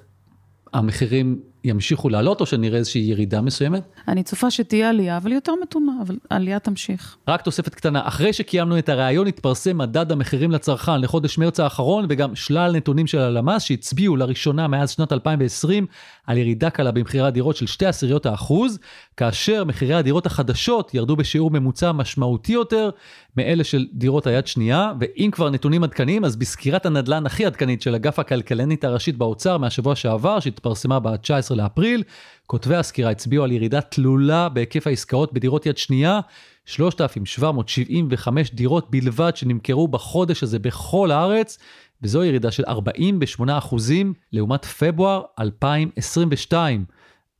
המחירים 0.73 1.39
ימשיכו 1.63 2.09
לעלות, 2.09 2.41
או 2.41 2.45
שנראה 2.45 2.77
איזושהי 2.77 3.01
ירידה 3.01 3.41
מסוימת? 3.41 3.83
אני 4.07 4.23
צופה 4.23 4.51
שתהיה 4.51 4.89
עלייה, 4.89 5.17
אבל 5.17 5.31
יותר 5.31 5.53
מתונה, 5.61 5.91
אבל 6.01 6.15
העלייה 6.29 6.59
תמשיך. 6.59 7.17
רק 7.27 7.41
תוספת 7.41 7.75
קטנה, 7.75 8.07
אחרי 8.07 8.33
שקיימנו 8.33 8.77
את 8.77 8.89
הראיון 8.89 9.27
התפרסם 9.27 9.77
מדד 9.77 10.11
המחירים 10.11 10.51
לצרכן 10.51 11.01
לחודש 11.01 11.37
מרץ 11.37 11.59
האחרון, 11.59 12.05
וגם 12.09 12.35
שלל 12.35 12.71
נתונים 12.75 13.07
של 13.07 13.19
הלמ"ס 13.19 13.63
שהצביעו 13.63 14.15
לראשונה 14.15 14.67
מאז 14.67 14.91
שנת 14.91 15.13
2020 15.13 15.85
על 16.27 16.37
ירידה 16.37 16.69
קלה 16.69 16.91
במחירי 16.91 17.27
הדירות 17.27 17.55
של 17.55 17.67
שתי 17.67 17.85
עשיריות 17.85 18.25
האחוז, 18.25 18.79
כאשר 19.17 19.63
מחירי 19.63 19.93
הדירות 19.93 20.25
החדשות 20.25 20.93
ירדו 20.93 21.15
בשיעור 21.15 21.51
ממוצע 21.51 21.91
משמעותי 21.91 22.53
יותר 22.53 22.89
מאלה 23.37 23.63
של 23.63 23.87
דירות 23.93 24.27
היד 24.27 24.47
שנייה, 24.47 24.91
ואם 24.99 25.29
כבר 25.31 25.49
נתונים 25.49 25.83
עדכניים, 25.83 26.25
אז 26.25 26.35
בסקירת 26.35 26.85
הנדל"ן 26.85 27.25
הכי 27.25 27.45
עדכנית 27.45 27.81
של 27.81 27.95
אגף 27.95 28.19
הכלכלנית 28.19 28.83
הראשית 28.83 29.17
באוצר 29.17 29.57
מהשבוע 29.57 29.95
שעבר, 29.95 30.39
שהתפרסמה 30.39 30.99
ב-19 30.99 31.48
לאפריל, 31.55 32.03
כותבי 32.47 32.75
הסקירה 32.75 33.11
הצביעו 33.11 33.43
על 33.43 33.51
ירידה 33.51 33.81
תלולה 33.81 34.49
בהיקף 34.49 34.87
העסקאות 34.87 35.33
בדירות 35.33 35.65
יד 35.65 35.77
שנייה, 35.77 36.19
3,775 36.65 38.51
דירות 38.51 38.91
בלבד 38.91 39.31
שנמכרו 39.35 39.87
בחודש 39.87 40.43
הזה 40.43 40.59
בכל 40.59 41.11
הארץ, 41.11 41.57
וזו 42.01 42.23
ירידה 42.23 42.51
של 42.51 42.63
48 42.67 43.57
אחוזים 43.57 44.13
לעומת 44.33 44.65
פברואר 44.65 45.21
2022. 45.39 46.85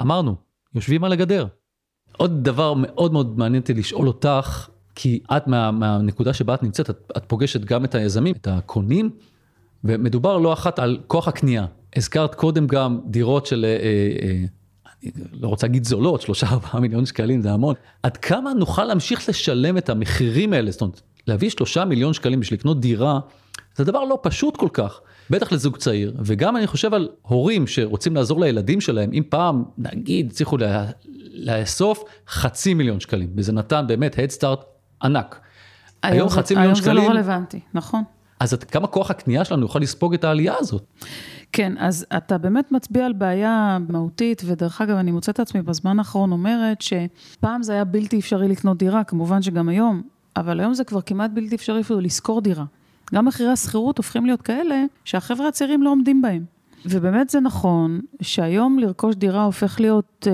אמרנו, 0.01 0.35
יושבים 0.75 1.03
על 1.03 1.11
הגדר. 1.11 1.45
עוד 2.17 2.43
דבר 2.43 2.73
מאוד 2.73 3.13
מאוד 3.13 3.37
מעניין 3.37 3.61
אותי 3.61 3.73
לשאול 3.73 4.07
אותך, 4.07 4.69
כי 4.95 5.19
את 5.37 5.47
מה, 5.47 5.71
מהנקודה 5.71 6.33
שבה 6.33 6.53
את 6.53 6.63
נמצאת, 6.63 6.89
את, 6.89 7.11
את 7.17 7.23
פוגשת 7.27 7.65
גם 7.65 7.85
את 7.85 7.95
היזמים, 7.95 8.35
את 8.41 8.47
הקונים, 8.47 9.09
ומדובר 9.83 10.37
לא 10.37 10.53
אחת 10.53 10.79
על 10.79 10.99
כוח 11.07 11.27
הקנייה. 11.27 11.65
הזכרת 11.95 12.35
קודם 12.35 12.67
גם 12.67 12.99
דירות 13.05 13.45
של, 13.45 13.65
אה, 13.65 13.77
אה, 14.27 14.45
אני 15.03 15.11
לא 15.41 15.47
רוצה 15.47 15.67
להגיד 15.67 15.83
זולות, 15.85 16.21
שלושה 16.21 16.47
ארבעה 16.51 16.79
מיליון 16.79 17.05
שקלים 17.05 17.41
זה 17.41 17.51
המון. 17.51 17.75
עד 18.03 18.17
כמה 18.17 18.53
נוכל 18.53 18.83
להמשיך 18.83 19.29
לשלם 19.29 19.77
את 19.77 19.89
המחירים 19.89 20.53
האלה? 20.53 20.71
זאת 20.71 20.81
אומרת, 20.81 21.01
להביא 21.27 21.49
שלושה 21.49 21.85
מיליון 21.85 22.13
שקלים 22.13 22.39
בשביל 22.39 22.59
לקנות 22.59 22.81
דירה, 22.81 23.19
זה 23.75 23.83
דבר 23.83 24.03
לא 24.03 24.19
פשוט 24.21 24.57
כל 24.57 24.69
כך. 24.73 25.01
בטח 25.29 25.51
לזוג 25.51 25.77
צעיר, 25.77 26.13
וגם 26.25 26.57
אני 26.57 26.67
חושב 26.67 26.93
על 26.93 27.09
הורים 27.21 27.67
שרוצים 27.67 28.15
לעזור 28.15 28.39
לילדים 28.39 28.81
שלהם, 28.81 29.09
אם 29.13 29.23
פעם, 29.29 29.63
נגיד, 29.77 30.31
הצליחו 30.31 30.57
לאסוף 31.33 32.03
חצי 32.27 32.73
מיליון 32.73 32.99
שקלים, 32.99 33.29
וזה 33.35 33.51
נתן 33.51 33.85
באמת 33.87 34.15
Start 34.15 34.63
ענק. 35.03 35.39
היום, 36.03 36.17
היום 36.17 36.29
חצי 36.29 36.55
מיליון 36.55 36.75
שקלים... 36.75 36.97
היום 36.97 37.07
זה 37.07 37.13
לא 37.13 37.19
רלוונטי, 37.19 37.59
נכון. 37.73 38.03
אז 38.39 38.53
עד 38.53 38.63
כמה 38.63 38.87
כוח 38.87 39.11
הקנייה 39.11 39.45
שלנו 39.45 39.61
יוכל 39.61 39.79
לספוג 39.79 40.13
את 40.13 40.23
העלייה 40.23 40.53
הזאת? 40.59 40.83
כן, 41.51 41.73
אז 41.77 42.05
אתה 42.17 42.37
באמת 42.37 42.71
מצביע 42.71 43.05
על 43.05 43.13
בעיה 43.13 43.77
מהותית, 43.89 44.41
ודרך 44.45 44.81
אגב, 44.81 44.95
אני 44.95 45.11
מוצאת 45.11 45.35
את 45.35 45.39
עצמי 45.39 45.61
בזמן 45.61 45.99
האחרון 45.99 46.31
אומרת 46.31 46.81
שפעם 46.81 47.63
זה 47.63 47.73
היה 47.73 47.83
בלתי 47.83 48.19
אפשרי 48.19 48.47
לקנות 48.47 48.77
דירה, 48.77 49.03
כמובן 49.03 49.41
שגם 49.41 49.69
היום, 49.69 50.01
אבל 50.35 50.59
היום 50.59 50.73
זה 50.73 50.83
כבר 50.83 51.01
כמעט 51.01 51.31
בלתי 51.33 51.55
אפשרי 51.55 51.81
אפילו 51.81 51.99
לשכור 51.99 52.41
דירה. 52.41 52.65
גם 53.13 53.25
מחירי 53.25 53.49
השכירות 53.49 53.97
הופכים 53.97 54.25
להיות 54.25 54.41
כאלה 54.41 54.83
שהחבר'ה 55.05 55.47
הצעירים 55.47 55.83
לא 55.83 55.89
עומדים 55.89 56.21
בהם. 56.21 56.45
ובאמת 56.85 57.29
זה 57.29 57.39
נכון 57.39 57.99
שהיום 58.21 58.79
לרכוש 58.79 59.15
דירה 59.15 59.43
הופך 59.43 59.79
להיות 59.79 60.27
אה, 60.31 60.33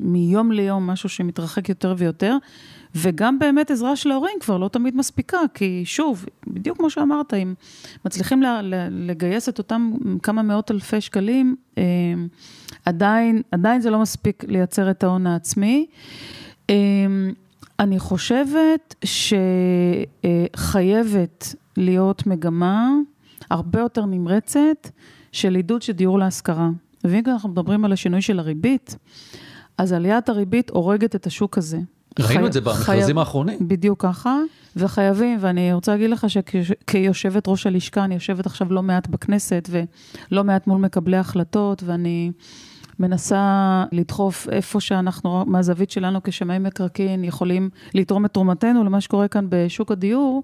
מיום 0.00 0.52
ליום 0.52 0.86
משהו 0.86 1.08
שמתרחק 1.08 1.68
יותר 1.68 1.94
ויותר, 1.98 2.36
וגם 2.96 3.38
באמת 3.38 3.70
עזרה 3.70 3.96
של 3.96 4.10
ההורים 4.10 4.36
כבר 4.40 4.58
לא 4.58 4.68
תמיד 4.68 4.96
מספיקה, 4.96 5.38
כי 5.54 5.82
שוב, 5.84 6.26
בדיוק 6.46 6.78
כמו 6.78 6.90
שאמרת, 6.90 7.34
אם 7.34 7.54
מצליחים 8.04 8.42
לגייס 8.90 9.48
את 9.48 9.58
אותם 9.58 9.92
כמה 10.22 10.42
מאות 10.42 10.70
אלפי 10.70 11.00
שקלים, 11.00 11.56
אה, 11.78 11.82
עדיין, 12.84 13.42
עדיין 13.50 13.80
זה 13.80 13.90
לא 13.90 13.98
מספיק 13.98 14.44
לייצר 14.48 14.90
את 14.90 15.04
ההון 15.04 15.26
העצמי. 15.26 15.86
אה, 16.70 16.74
אני 17.80 17.98
חושבת 17.98 18.94
שחייבת 20.54 21.54
להיות 21.76 22.26
מגמה 22.26 22.90
הרבה 23.50 23.80
יותר 23.80 24.06
נמרצת 24.06 24.90
של 25.32 25.54
עידוד 25.54 25.82
של 25.82 25.92
דיור 25.92 26.18
להשכרה. 26.18 26.68
ואם 27.04 27.22
אנחנו 27.26 27.48
מדברים 27.48 27.84
על 27.84 27.92
השינוי 27.92 28.22
של 28.22 28.38
הריבית, 28.38 28.96
אז 29.78 29.92
עליית 29.92 30.28
הריבית 30.28 30.70
הורגת 30.70 31.14
את 31.14 31.26
השוק 31.26 31.58
הזה. 31.58 31.78
ראינו 32.20 32.42
חי... 32.42 32.46
את 32.46 32.52
זה 32.52 32.60
במכרזים 32.60 33.16
חי... 33.16 33.20
האחרונים. 33.20 33.58
בדיוק 33.60 34.02
ככה, 34.02 34.38
וחייבים, 34.76 35.38
ואני 35.40 35.72
רוצה 35.72 35.92
להגיד 35.92 36.10
לך 36.10 36.26
שכיושבת 36.30 37.48
ראש 37.48 37.66
הלשכה, 37.66 38.04
אני 38.04 38.14
יושבת 38.14 38.46
עכשיו 38.46 38.72
לא 38.72 38.82
מעט 38.82 39.08
בכנסת 39.08 39.68
ולא 39.70 40.44
מעט 40.44 40.66
מול 40.66 40.80
מקבלי 40.80 41.16
החלטות, 41.16 41.82
ואני 41.86 42.30
מנסה 43.00 43.84
לדחוף 43.92 44.48
איפה 44.48 44.80
שאנחנו, 44.80 45.44
מהזווית 45.46 45.90
שלנו 45.90 46.22
כשמאי 46.24 46.58
מקרקעין, 46.58 47.24
יכולים 47.24 47.70
לתרום 47.94 48.24
את 48.24 48.32
תרומתנו 48.32 48.84
למה 48.84 49.00
שקורה 49.00 49.28
כאן 49.28 49.46
בשוק 49.48 49.92
הדיור. 49.92 50.42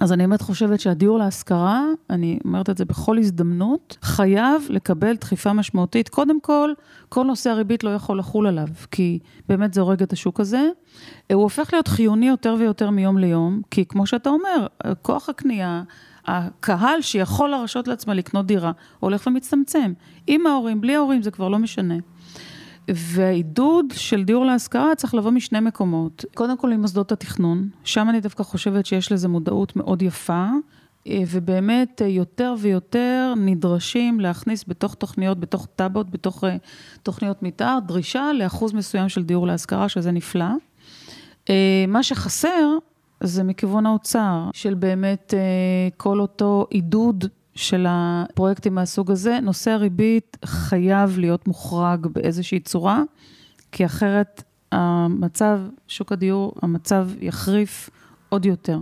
אז 0.00 0.12
אני 0.12 0.26
באמת 0.26 0.42
חושבת 0.42 0.80
שהדיור 0.80 1.18
להשכרה, 1.18 1.84
אני 2.10 2.38
אומרת 2.44 2.70
את 2.70 2.78
זה 2.78 2.84
בכל 2.84 3.18
הזדמנות, 3.18 3.98
חייב 4.02 4.62
לקבל 4.68 5.16
דחיפה 5.16 5.52
משמעותית. 5.52 6.08
קודם 6.08 6.40
כל, 6.40 6.70
כל 7.08 7.24
נושא 7.24 7.50
הריבית 7.50 7.84
לא 7.84 7.90
יכול 7.90 8.18
לחול 8.18 8.46
עליו, 8.46 8.68
כי 8.90 9.18
באמת 9.48 9.74
זה 9.74 9.80
הורג 9.80 10.02
את 10.02 10.12
השוק 10.12 10.40
הזה. 10.40 10.68
הוא 11.32 11.42
הופך 11.42 11.72
להיות 11.72 11.88
חיוני 11.88 12.28
יותר 12.28 12.56
ויותר 12.58 12.90
מיום 12.90 13.18
ליום, 13.18 13.62
כי 13.70 13.84
כמו 13.84 14.06
שאתה 14.06 14.30
אומר, 14.30 14.66
כוח 15.02 15.28
הקנייה, 15.28 15.82
הקהל 16.26 17.02
שיכול 17.02 17.50
להרשות 17.50 17.88
לעצמה 17.88 18.14
לקנות 18.14 18.46
דירה, 18.46 18.72
הולך 19.00 19.26
ומצטמצם. 19.26 19.92
עם 20.26 20.46
ההורים, 20.46 20.80
בלי 20.80 20.94
ההורים, 20.94 21.22
זה 21.22 21.30
כבר 21.30 21.48
לא 21.48 21.58
משנה. 21.58 21.94
והעידוד 22.94 23.86
של 23.92 24.24
דיור 24.24 24.44
להשכרה 24.44 24.94
צריך 24.96 25.14
לבוא 25.14 25.30
משני 25.30 25.60
מקומות. 25.60 26.24
קודם 26.34 26.58
כל 26.58 26.72
עם 26.72 26.80
מוסדות 26.80 27.12
התכנון, 27.12 27.68
שם 27.84 28.06
אני 28.08 28.20
דווקא 28.20 28.42
חושבת 28.42 28.86
שיש 28.86 29.12
לזה 29.12 29.28
מודעות 29.28 29.76
מאוד 29.76 30.02
יפה, 30.02 30.46
אה, 31.08 31.22
ובאמת 31.30 32.02
אה, 32.02 32.06
יותר 32.06 32.54
ויותר 32.58 33.34
נדרשים 33.36 34.20
להכניס 34.20 34.64
בתוך 34.68 34.94
תוכניות, 34.94 35.40
בתוך 35.40 35.66
טאבות, 35.76 36.10
בתוך 36.10 36.44
אה, 36.44 36.56
תוכניות 37.02 37.42
מתאר, 37.42 37.78
דרישה 37.86 38.30
לאחוז 38.34 38.72
מסוים 38.72 39.08
של 39.08 39.22
דיור 39.22 39.46
להשכרה, 39.46 39.88
שזה 39.88 40.10
נפלא. 40.10 40.46
מה 41.88 42.02
שחסר 42.02 42.68
זה 43.20 43.42
מכיוון 43.42 43.86
האוצר, 43.86 44.50
של 44.52 44.74
באמת 44.74 45.34
כל 45.96 46.20
אותו 46.20 46.66
עידוד 46.70 47.24
של 47.58 47.86
הפרויקטים 47.88 48.74
מהסוג 48.74 49.10
הזה, 49.10 49.38
נושא 49.42 49.70
הריבית 49.70 50.36
חייב 50.44 51.18
להיות 51.18 51.48
מוחרג 51.48 52.06
באיזושהי 52.06 52.60
צורה, 52.60 53.02
כי 53.72 53.86
אחרת 53.86 54.42
המצב, 54.72 55.58
שוק 55.88 56.12
הדיור, 56.12 56.52
המצב 56.62 57.08
יחריף 57.20 57.90
עוד 58.28 58.46
יותר. 58.46 58.78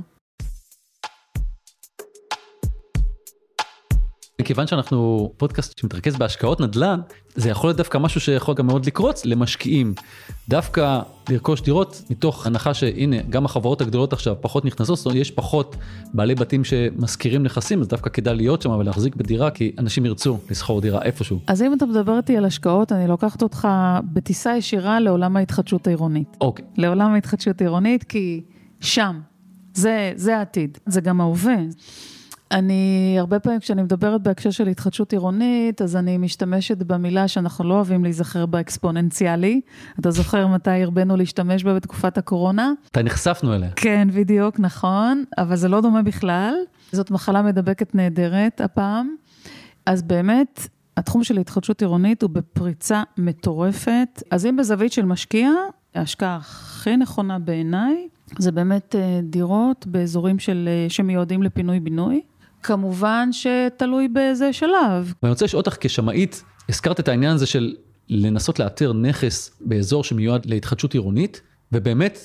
מכיוון 4.41 4.67
שאנחנו 4.67 5.33
פודקאסט 5.37 5.79
שמתרכז 5.79 6.17
בהשקעות 6.17 6.61
נדל"ן, 6.61 7.01
זה 7.37 7.51
יכול 7.51 7.69
להיות 7.69 7.77
דווקא 7.77 7.99
משהו 7.99 8.21
שיכול 8.21 8.55
גם 8.55 8.67
מאוד 8.67 8.87
לקרוץ 8.87 9.25
למשקיעים. 9.25 9.95
דווקא 10.49 11.01
לרכוש 11.29 11.63
דירות 11.63 12.03
מתוך 12.11 12.47
הנחה 12.47 12.75
שהנה, 12.75 13.17
גם 13.31 13.45
החברות 13.45 13.81
הגדולות 13.81 14.13
עכשיו 14.13 14.37
פחות 14.41 14.65
נכנסות, 14.65 14.97
זאת 14.97 15.07
אומרת, 15.07 15.21
יש 15.21 15.31
פחות 15.31 15.77
בעלי 16.15 16.35
בתים 16.35 16.65
שמשכירים 16.65 17.43
נכסים, 17.43 17.81
אז 17.81 17.89
דווקא 17.89 18.11
כדאי 18.11 18.37
להיות 18.37 18.63
שם 18.63 18.71
ולהחזיק 18.71 19.17
בדירה, 19.17 19.51
כי 19.51 19.73
אנשים 19.79 20.07
ירצו 20.07 20.39
לשכור 20.51 20.81
דירה 20.81 21.03
איפשהו. 21.03 21.41
אז 21.47 21.63
אם 21.63 21.75
אתה 21.75 21.87
מדבר 21.87 22.17
איתי 22.17 22.37
על 22.37 22.45
השקעות, 22.45 22.93
אני 22.93 23.09
לוקחת 23.09 23.43
אותך 23.43 23.69
בטיסה 24.13 24.57
ישירה 24.57 25.01
לעולם 25.01 25.37
ההתחדשות 25.37 25.87
העירונית. 25.87 26.37
אוקיי. 26.41 26.65
לעולם 26.77 27.15
ההתחדשות 27.15 27.61
העירונית, 27.61 28.05
כי 28.05 28.41
שם, 28.81 29.21
זה, 29.75 30.13
זה 30.17 30.37
העתיד, 30.37 30.79
זה 30.87 31.01
גם 31.01 31.21
ההווה. 31.21 31.57
אני, 32.53 33.17
הרבה 33.19 33.39
פעמים 33.39 33.61
כשאני 33.61 33.83
מדברת 33.83 34.23
בהקשר 34.23 34.51
של 34.51 34.69
התחדשות 34.69 35.13
עירונית, 35.13 35.83
אז 35.83 35.97
אני 35.97 36.19
משתמשת 36.19 36.79
במילה 36.79 37.29
שאנחנו 37.29 37.65
לא 37.65 37.75
אוהבים 37.75 38.05
להיזכר 38.05 38.47
בה 38.47 38.61
אקספוננציאלי. 38.61 39.61
אתה 40.01 40.11
זוכר 40.11 40.47
מתי 40.47 40.83
הרבנו 40.83 41.17
להשתמש 41.17 41.65
בה 41.65 41.75
בתקופת 41.75 42.19
הקורונה? 42.19 42.73
מתי 42.87 43.03
נחשפנו 43.03 43.55
אליה. 43.55 43.71
כן, 43.77 44.09
בדיוק, 44.15 44.61
נכון, 44.61 45.25
אבל 45.39 45.57
זה 45.57 45.69
לא 45.69 45.81
דומה 45.81 46.03
בכלל. 46.03 46.55
זאת 46.93 47.11
מחלה 47.11 47.43
מדבקת 47.43 47.95
נהדרת 47.95 48.61
הפעם. 48.61 49.15
אז 49.87 50.03
באמת, 50.03 50.69
התחום 50.97 51.25
של 51.25 51.39
התחדשות 51.39 51.83
עירונית 51.83 52.23
הוא 52.23 52.31
בפריצה 52.31 53.03
מטורפת. 53.19 54.23
אז 54.31 54.47
אם 54.47 54.57
בזווית 54.57 54.93
של 54.93 55.05
משקיע, 55.05 55.51
ההשקעה 55.95 56.37
הכי 56.37 56.97
נכונה 56.97 57.39
בעיניי, 57.39 58.09
זה 58.39 58.53
באמת 58.53 58.95
אה, 58.95 59.21
דירות 59.23 59.87
באזורים 59.87 60.39
של, 60.39 60.69
אה, 60.69 60.91
שמיועדים 60.91 61.43
לפינוי-בינוי. 61.43 62.23
כמובן 62.63 63.29
שתלוי 63.33 64.09
באיזה 64.09 64.53
שלב. 64.53 65.15
ואני 65.23 65.31
רוצה 65.31 65.45
לשאול 65.45 65.59
אותך 65.61 65.77
כשמאית, 65.81 66.43
הזכרת 66.69 67.01
את 67.01 67.09
העניין 67.09 67.35
הזה 67.35 67.47
של 67.47 67.75
לנסות 68.09 68.59
לאתר 68.59 68.93
נכס 68.93 69.51
באזור 69.61 70.05
שמיועד 70.05 70.47
להתחדשות 70.47 70.95
עירונית, 70.95 71.41
ובאמת 71.73 72.19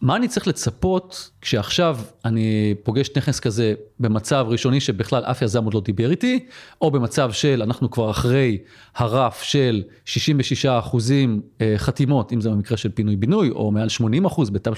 מה 0.00 0.16
אני 0.16 0.28
צריך 0.28 0.46
לצפות 0.46 1.30
כשעכשיו 1.40 1.98
אני 2.24 2.74
פוגש 2.82 3.10
נכס 3.16 3.40
כזה 3.40 3.74
במצב 4.00 4.46
ראשוני 4.48 4.80
שבכלל 4.80 5.24
אף 5.24 5.42
יזם 5.42 5.64
עוד 5.64 5.74
לא 5.74 5.80
דיבר 5.80 6.10
איתי, 6.10 6.46
או 6.80 6.90
במצב 6.90 7.32
של 7.32 7.62
אנחנו 7.62 7.90
כבר 7.90 8.10
אחרי 8.10 8.58
הרף 8.96 9.42
של 9.42 9.82
66 10.04 10.66
אחוזים 10.66 11.42
אה, 11.60 11.74
חתימות, 11.76 12.32
אם 12.32 12.40
זה 12.40 12.50
במקרה 12.50 12.76
של 12.76 12.88
פינוי-בינוי, 12.90 13.50
או 13.50 13.70
מעל 13.70 13.88
80 13.88 14.24
אחוז 14.24 14.50
בתמ"א 14.50 14.74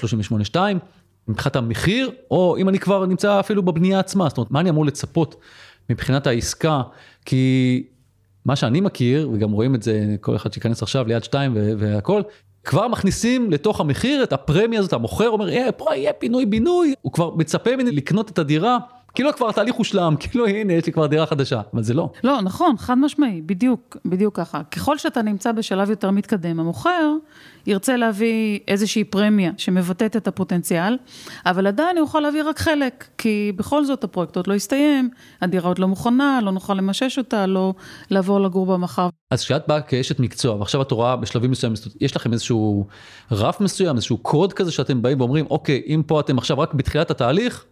38-2, 0.55 0.57
מבחינת 1.31 1.57
המחיר, 1.57 2.11
או 2.31 2.57
אם 2.57 2.69
אני 2.69 2.79
כבר 2.79 3.07
נמצא 3.07 3.41
אפילו 3.41 3.63
בבנייה 3.63 3.99
עצמה, 3.99 4.29
זאת 4.29 4.39
אומרת, 4.39 4.51
מה 4.51 4.61
אני 4.61 4.71
אמור 4.71 4.87
לצפות 4.87 5.37
מבחינת 5.91 6.27
העסקה, 6.27 6.83
כי 7.25 7.85
מה 8.45 8.57
שאני 8.57 8.81
מכיר, 8.81 9.31
וגם 9.33 9.51
רואים 9.51 9.75
את 9.75 9.83
זה, 9.83 10.17
כל 10.21 10.37
אחד 10.37 10.53
שייכנס 10.53 10.83
עכשיו 10.83 11.07
ליד 11.07 11.25
שתיים 11.25 11.57
והכל, 11.79 12.23
כבר 12.65 12.89
מכניסים 12.89 13.51
לתוך 13.51 13.81
המחיר 13.81 14.23
את 14.23 14.33
הפרמיה 14.33 14.81
הזאת, 14.81 14.93
המוכר 14.93 15.29
אומר, 15.29 15.49
אה, 15.49 15.73
פה 15.73 15.87
יהיה 15.95 16.13
פינוי 16.13 16.47
בינוי, 16.47 16.95
הוא 17.03 17.13
כבר 17.13 17.35
מצפה 17.35 17.77
ממני 17.77 17.91
לקנות 17.91 18.31
את 18.31 18.39
הדירה 18.39 18.79
כאילו 19.15 19.33
כבר 19.37 19.49
התהליך 19.49 19.75
הושלם, 19.75 20.15
כאילו 20.21 20.47
הנה 20.47 20.73
יש 20.73 20.87
לי 20.87 20.93
כבר 20.93 21.07
דירה 21.07 21.27
חדשה, 21.27 21.61
אבל 21.75 21.83
זה 21.83 21.95
לא. 21.95 22.11
לא, 22.25 22.41
נכון, 22.41 22.77
חד 22.79 22.99
משמעי, 22.99 23.43
בדיוק, 23.43 23.97
בדיוק 24.05 24.37
ככה. 24.37 24.63
ככל 24.63 24.99
שאתה 24.99 25.23
נמצא 25.23 25.53
בשלב 25.53 25.91
יותר 25.91 26.11
מתקדם, 26.11 26.61
המוכר 26.61 27.13
ירצה 27.67 27.97
להביא 27.97 28.59
איזושהי 28.69 29.05
פרמיה 29.05 29.53
שמבטאת 29.57 30.17
את 30.17 30.29
הפוטנציאל, 30.29 30.99
אבל 31.47 31.67
עדיין 31.67 31.99
הוא 31.99 32.07
יכול 32.07 32.23
להביא 32.23 32.43
רק 32.45 32.59
חלק, 32.59 33.09
כי 33.19 33.53
בכל 33.57 33.85
זאת 33.85 34.05
הפרויקט 34.05 34.37
עוד 34.37 34.47
לא 34.47 34.55
הסתיים, 34.55 35.11
הדירה 35.43 35.69
עוד 35.69 35.79
לא 35.79 35.89
מוכנה, 35.89 36.41
לא 36.43 36.53
נוכל 36.53 36.75
למשש 36.75 37.19
אותה, 37.19 37.47
לא 37.47 37.75
לעבור 38.11 38.41
לגור 38.41 38.67
בה 38.67 38.77
מחר. 38.77 39.09
אז 39.31 39.45
כשאת 39.45 39.69
באה 39.69 39.81
כאשת 39.81 40.21
מקצוע, 40.21 40.55
ועכשיו 40.57 40.83
את 40.83 40.91
רואה 40.91 41.17
בשלבים 41.17 41.51
מסוימים, 41.51 41.79
יש 42.01 42.17
לכם 42.17 42.33
איזשהו 42.33 42.87
רף 43.33 43.61
מסוים, 43.61 43.97
איזשהו 43.97 44.19
קוד 44.19 44.53
כזה 44.53 44.73
שאתם 44.73 45.03
באים 45.03 45.21
ואומרים, 45.21 45.47
אוקיי, 45.51 45.83
אם 45.87 46.03
פה 46.07 46.21
אתם 46.21 46.39
עכשיו 46.39 46.59
רק 46.59 46.75
בתחילת 46.75 47.11
התהליך, 47.11 47.65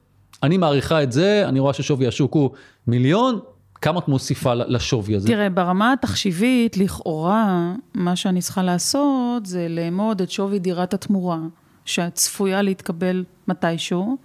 אני 0.42 0.56
מעריכה 0.56 1.02
את 1.02 1.12
זה, 1.12 1.44
אני 1.48 1.60
רואה 1.60 1.72
ששווי 1.72 2.06
השוק 2.06 2.34
הוא 2.34 2.50
מיליון, 2.86 3.40
כמה 3.80 3.98
את 3.98 4.08
מוסיפה 4.08 4.54
לשווי 4.54 5.16
הזה? 5.16 5.28
תראה, 5.28 5.50
ברמה 5.50 5.92
התחשיבית, 5.92 6.76
לכאורה, 6.76 7.74
מה 7.94 8.16
שאני 8.16 8.40
צריכה 8.40 8.62
לעשות 8.62 9.46
זה 9.46 9.66
לאמוד 9.68 10.22
את 10.22 10.30
שווי 10.30 10.58
דירת 10.58 10.94
התמורה, 10.94 11.38
שצפויה 11.84 12.62
להתקבל 12.62 13.24
מתישהו, 13.48 14.16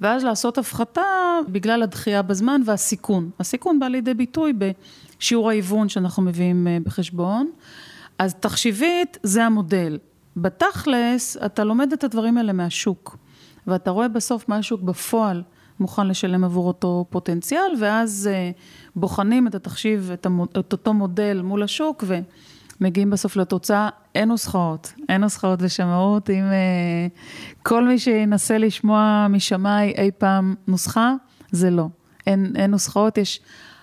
ואז 0.00 0.24
לעשות 0.24 0.58
הפחתה 0.58 1.02
בגלל 1.48 1.82
הדחייה 1.82 2.22
בזמן 2.22 2.60
והסיכון. 2.66 3.30
הסיכון 3.40 3.80
בא 3.80 3.88
לידי 3.88 4.14
ביטוי 4.14 4.52
בשיעור 5.18 5.50
ההיוון 5.50 5.88
שאנחנו 5.88 6.22
מביאים 6.22 6.66
אה, 6.66 6.78
בחשבון. 6.84 7.50
אז 8.18 8.34
תחשיבית 8.34 9.18
זה 9.22 9.44
המודל. 9.44 9.98
בתכלס, 10.36 11.36
אתה 11.46 11.64
לומד 11.64 11.92
את 11.92 12.04
הדברים 12.04 12.38
האלה 12.38 12.52
מהשוק. 12.52 13.16
ואתה 13.66 13.90
רואה 13.90 14.08
בסוף 14.08 14.48
מה 14.48 14.56
השוק 14.56 14.80
בפועל 14.80 15.42
מוכן 15.80 16.06
לשלם 16.06 16.44
עבור 16.44 16.66
אותו 16.66 17.04
פוטנציאל, 17.10 17.72
ואז 17.80 18.30
אה, 18.32 18.50
בוחנים 18.96 19.46
את 19.46 19.54
התחשיב, 19.54 20.10
את, 20.12 20.26
המוד, 20.26 20.48
את 20.58 20.72
אותו 20.72 20.94
מודל 20.94 21.40
מול 21.44 21.62
השוק, 21.62 22.04
ומגיעים 22.80 23.10
בסוף 23.10 23.36
לתוצאה, 23.36 23.88
אין 24.14 24.28
נוסחאות, 24.28 24.92
אין 25.08 25.20
נוסחאות 25.20 25.58
ושמאות. 25.62 26.30
אם 26.30 26.44
אה, 26.44 27.06
כל 27.62 27.88
מי 27.88 27.98
שינסה 27.98 28.58
לשמוע 28.58 29.26
משמאי 29.30 29.92
אי 29.96 30.10
פעם 30.18 30.54
נוסחה, 30.66 31.14
זה 31.50 31.70
לא. 31.70 31.88
אין, 32.26 32.52
אין 32.56 32.70
נוסחאות, 32.70 33.18
יש 33.18 33.40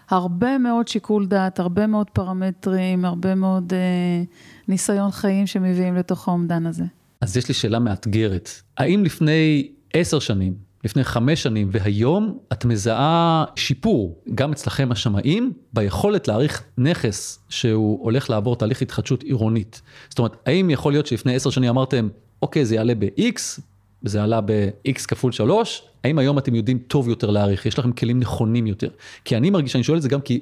הרבה 0.10 0.58
מאוד 0.58 0.88
שיקול 0.88 1.26
דעת, 1.26 1.60
הרבה 1.60 1.88
מאוד 1.88 2.10
פרמטרים, 2.10 3.06
הרבה 3.06 3.36
מאוד 3.36 3.74
אה, 3.74 4.24
ניסיון 4.68 5.12
חיים 5.12 5.48
שמביאים 5.48 5.96
לתוך 5.96 6.28
האומדן 6.28 6.66
הזה. 6.66 6.84
אז 7.24 7.38
יש 7.38 7.48
לי 7.48 7.54
שאלה 7.54 7.80
מאתגרת. 7.80 8.50
האם 8.78 9.06
לפני 9.06 9.68
עשר 9.94 10.20
שנים, 10.20 10.54
לפני 10.84 11.04
חמש 11.04 11.44
שנים 11.44 11.70
והיום, 11.72 12.38
את 12.54 12.66
מזהה 12.66 13.46
שיפור, 13.56 14.24
גם 14.36 14.52
אצלכם 14.52 14.92
השמאים, 14.92 15.54
ביכולת 15.74 16.28
להעריך 16.28 16.64
נכס 16.78 17.40
שהוא 17.50 18.04
הולך 18.04 18.30
לעבור 18.30 18.56
תהליך 18.56 18.82
התחדשות 18.82 19.24
עירונית? 19.24 19.82
זאת 20.10 20.20
אומרת, 20.20 20.36
האם 20.46 20.70
יכול 20.70 20.94
להיות 20.94 21.08
שלפני 21.08 21.36
עשר 21.36 21.50
שנים 21.50 21.70
אמרתם, 21.70 22.08
אוקיי, 22.42 22.66
זה 22.66 22.76
יעלה 22.76 22.96
ב-X, 22.96 23.62
זה 24.02 24.24
עלה 24.24 24.42
ב-X 24.42 25.06
כפול 25.08 25.32
3, 25.32 25.84
האם 26.04 26.20
היום 26.20 26.38
אתם 26.38 26.56
יודעים 26.56 26.78
טוב 26.78 27.10
יותר 27.10 27.30
להעריך, 27.30 27.66
יש 27.66 27.80
לכם 27.80 27.92
כלים 27.92 28.20
נכונים 28.20 28.68
יותר? 28.68 28.90
כי 29.26 29.38
אני 29.38 29.50
מרגיש, 29.50 29.76
אני 29.76 29.84
שואל 29.84 29.98
את 29.98 30.02
זה 30.02 30.10
גם 30.10 30.22
כי 30.22 30.40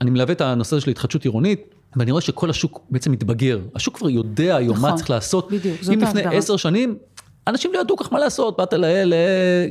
אני 0.00 0.10
מלווה 0.10 0.32
את 0.32 0.40
הנושא 0.40 0.80
של 0.80 0.90
התחדשות 0.90 1.24
עירונית, 1.24 1.74
ואני 1.96 2.10
רואה 2.10 2.22
שכל 2.22 2.50
השוק 2.50 2.80
בעצם 2.90 3.12
מתבגר. 3.12 3.60
השוק 3.74 3.96
כבר 3.96 4.10
יודע 4.10 4.56
היום 4.56 4.76
נכון, 4.76 4.90
מה 4.90 4.96
צריך 4.96 5.10
לעשות. 5.10 5.50
בדיוק, 5.50 5.82
זאת 5.82 5.88
ההגדרה. 5.88 6.10
אם 6.10 6.16
לפני 6.16 6.36
עשר 6.36 6.56
שנים, 6.56 6.98
אנשים 7.46 7.70
לא 7.74 7.78
ידעו 7.78 7.96
כך 7.96 8.12
מה 8.12 8.18
לעשות, 8.18 8.56
באת 8.58 8.72
לאלה, 8.72 9.16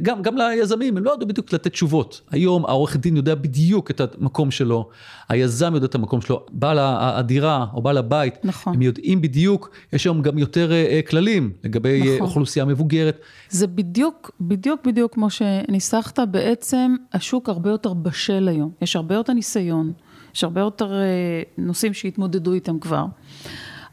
גם, 0.01 0.21
גם 0.21 0.37
ליזמים, 0.37 0.97
הם 0.97 1.03
לא 1.03 1.13
ידעו 1.13 1.27
בדיוק 1.27 1.53
לתת 1.53 1.71
תשובות. 1.71 2.21
היום 2.31 2.65
העורך 2.65 2.97
דין 2.97 3.17
יודע 3.17 3.35
בדיוק 3.35 3.91
את 3.91 4.01
המקום 4.01 4.51
שלו, 4.51 4.89
היזם 5.29 5.73
יודע 5.75 5.85
את 5.85 5.95
המקום 5.95 6.21
שלו, 6.21 6.45
בעל 6.51 6.77
הדירה 6.81 7.65
או 7.73 7.81
בעל 7.81 7.97
הבית, 7.97 8.45
נכון. 8.45 8.73
הם 8.73 8.81
יודעים 8.81 9.21
בדיוק, 9.21 9.69
יש 9.93 10.05
היום 10.05 10.21
גם 10.21 10.37
יותר 10.37 10.71
uh, 10.71 11.09
כללים 11.09 11.51
לגבי 11.63 12.15
נכון. 12.15 12.27
אוכלוסייה 12.27 12.65
מבוגרת. 12.65 13.19
זה 13.49 13.67
בדיוק, 13.67 14.31
בדיוק 14.41 14.85
בדיוק 14.85 15.13
כמו 15.13 15.29
שניסחת, 15.29 16.19
בעצם 16.19 16.95
השוק 17.13 17.49
הרבה 17.49 17.69
יותר 17.69 17.93
בשל 17.93 18.47
היום, 18.47 18.71
יש 18.81 18.95
הרבה 18.95 19.15
יותר 19.15 19.33
ניסיון. 19.33 19.93
יש 20.35 20.43
הרבה 20.43 20.61
יותר 20.61 20.93
אה, 20.93 21.41
נושאים 21.57 21.93
שהתמודדו 21.93 22.53
איתם 22.53 22.79
כבר. 22.79 23.05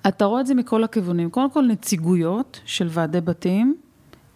אתה 0.08 0.24
רואה 0.24 0.40
את 0.40 0.46
זה 0.46 0.54
מכל 0.54 0.84
הכיוונים. 0.84 1.30
קודם 1.30 1.50
כל 1.50 1.62
נציגויות 1.62 2.60
של 2.64 2.88
ועדי 2.90 3.20
בתים, 3.20 3.76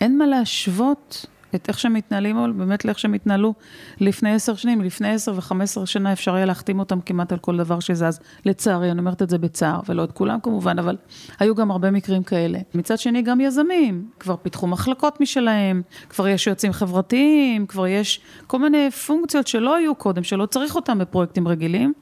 אין 0.01 0.19
מה 0.19 0.27
להשוות 0.27 1.27
את 1.55 1.69
איך 1.69 1.79
שהם 1.79 1.95
מתנהלים, 1.95 2.37
או 2.37 2.47
באמת 2.57 2.85
לאיך 2.85 2.99
שהם 2.99 3.14
התנהלו 3.14 3.55
לפני 4.01 4.35
עשר 4.35 4.55
שנים. 4.55 4.81
לפני 4.81 5.12
עשר 5.12 5.33
וחמש 5.37 5.62
עשרה 5.62 5.87
שנה 5.87 6.12
אפשר 6.12 6.35
היה 6.35 6.45
להחתים 6.45 6.79
אותם 6.79 7.01
כמעט 7.01 7.33
על 7.33 7.38
כל 7.38 7.57
דבר 7.57 7.81
שזז. 7.81 8.21
לצערי, 8.45 8.90
אני 8.90 8.99
אומרת 8.99 9.23
את 9.23 9.31
זה 9.31 9.38
בצער, 9.38 9.81
ולא 9.88 10.05
את 10.05 10.12
כולם 10.12 10.40
כמובן, 10.40 10.79
אבל 10.79 10.97
היו 11.38 11.55
גם 11.55 11.71
הרבה 11.71 11.90
מקרים 11.90 12.23
כאלה. 12.23 12.59
מצד 12.75 12.99
שני, 12.99 13.23
גם 13.23 13.40
יזמים, 13.40 14.09
כבר 14.21 14.37
פיתחו 14.37 14.67
מחלקות 14.67 15.21
משלהם, 15.21 15.83
כבר 16.09 16.29
יש 16.29 16.47
יועצים 16.47 16.73
חברתיים, 16.73 17.67
כבר 17.67 17.87
יש 17.87 18.21
כל 18.47 18.59
מיני 18.59 18.90
פונקציות 18.90 19.47
שלא 19.47 19.77
היו 19.77 19.95
קודם, 19.95 20.25
שלא 20.25 20.47
צריך 20.47 20.77
אותם 20.77 20.99
בפרויקטים 20.99 21.49
רגילים. 21.49 21.93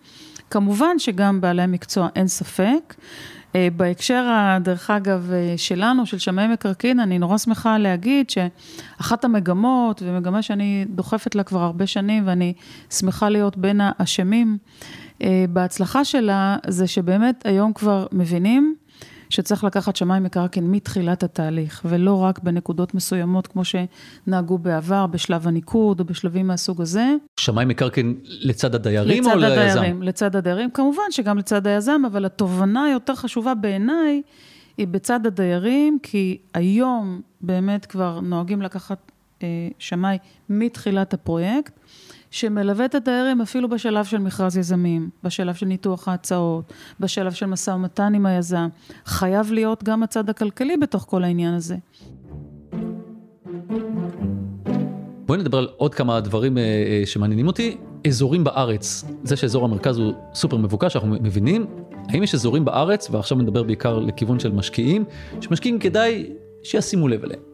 כמובן 0.50 0.98
שגם 0.98 1.40
בעלי 1.40 1.62
המקצוע, 1.62 2.08
אין 2.16 2.28
ספק. 2.28 2.94
אה, 3.56 3.68
בהקשר, 3.76 4.24
דרך 4.60 4.90
אגב, 4.90 5.30
אה, 5.32 5.54
שלנו, 5.56 6.06
של 6.06 6.18
שמאי 6.18 6.48
מקרקעין, 6.48 7.00
אני 7.00 7.18
נורא 7.18 7.38
שמחה 7.38 7.78
להגיד 7.78 8.30
שאחת 8.30 9.24
המגמות, 9.24 10.02
ומגמה 10.06 10.42
שאני 10.42 10.84
דוחפת 10.88 11.34
לה 11.34 11.42
כבר 11.42 11.60
הרבה 11.60 11.86
שנים, 11.86 12.26
ואני 12.26 12.52
שמחה 12.90 13.28
להיות 13.28 13.56
בין 13.56 13.80
האשמים 13.82 14.58
אה, 15.22 15.44
בהצלחה 15.48 16.04
שלה, 16.04 16.56
זה 16.66 16.86
שבאמת 16.86 17.46
היום 17.46 17.72
כבר 17.72 18.06
מבינים 18.12 18.74
שצריך 19.32 19.64
לקחת 19.64 19.96
שמאי 19.96 20.20
מקרקעין 20.20 20.70
מתחילת 20.70 21.22
התהליך, 21.22 21.82
ולא 21.84 22.14
רק 22.18 22.38
בנקודות 22.38 22.94
מסוימות 22.94 23.46
כמו 23.46 23.62
שנהגו 23.64 24.58
בעבר, 24.58 25.06
בשלב 25.06 25.48
הניקוד 25.48 26.00
או 26.00 26.04
בשלבים 26.04 26.46
מהסוג 26.46 26.80
הזה. 26.80 27.14
שמאי 27.40 27.64
מקרקעין 27.64 28.14
לצד 28.24 28.74
הדיירים 28.74 29.22
לצד 29.22 29.32
או 29.32 29.36
ליזם? 29.36 29.58
לצד 29.58 29.76
הדיירים, 29.76 30.02
לצד 30.02 30.36
הדיירים, 30.36 30.70
כמובן 30.70 31.02
שגם 31.10 31.38
לצד 31.38 31.66
היזם, 31.66 32.02
אבל 32.06 32.24
התובנה 32.24 32.84
היותר 32.84 33.14
חשובה 33.14 33.54
בעיניי 33.54 34.22
היא 34.78 34.86
בצד 34.86 35.26
הדיירים, 35.26 35.98
כי 36.02 36.38
היום 36.54 37.20
באמת 37.40 37.86
כבר 37.86 38.20
נוהגים 38.20 38.62
לקחת 38.62 39.11
שמאי 39.78 40.18
מתחילת 40.48 41.14
הפרויקט. 41.14 41.72
שמלווה 42.32 42.84
את 42.84 42.94
הדיירים 42.94 43.40
אפילו 43.40 43.68
בשלב 43.68 44.04
של 44.04 44.18
מכרז 44.18 44.56
יזמים, 44.56 45.10
בשלב 45.22 45.54
של 45.54 45.66
ניתוח 45.66 46.08
ההצעות, 46.08 46.72
בשלב 47.00 47.32
של 47.32 47.46
משא 47.46 47.70
ומתן 47.70 48.14
עם 48.14 48.26
היזם. 48.26 48.68
חייב 49.04 49.52
להיות 49.52 49.84
גם 49.84 50.02
הצד 50.02 50.30
הכלכלי 50.30 50.76
בתוך 50.76 51.06
כל 51.08 51.24
העניין 51.24 51.54
הזה. 51.54 51.76
בואי 55.26 55.38
נדבר 55.38 55.58
על 55.58 55.68
עוד 55.76 55.94
כמה 55.94 56.20
דברים 56.20 56.58
אה, 56.58 56.62
אה, 56.62 57.02
שמעניינים 57.06 57.46
אותי. 57.46 57.76
אזורים 58.06 58.44
בארץ, 58.44 59.04
זה 59.22 59.36
שאזור 59.36 59.64
המרכז 59.64 59.98
הוא 59.98 60.12
סופר 60.34 60.56
מבוקש, 60.56 60.96
אנחנו 60.96 61.08
מבינים. 61.08 61.66
האם 62.08 62.22
יש 62.22 62.34
אזורים 62.34 62.64
בארץ, 62.64 63.08
ועכשיו 63.10 63.38
נדבר 63.38 63.62
בעיקר 63.62 63.98
לכיוון 63.98 64.38
של 64.38 64.52
משקיעים, 64.52 65.04
שמשקיעים 65.40 65.78
כדאי 65.78 66.30
שישימו 66.62 67.08
לב 67.08 67.24
אליהם. 67.24 67.51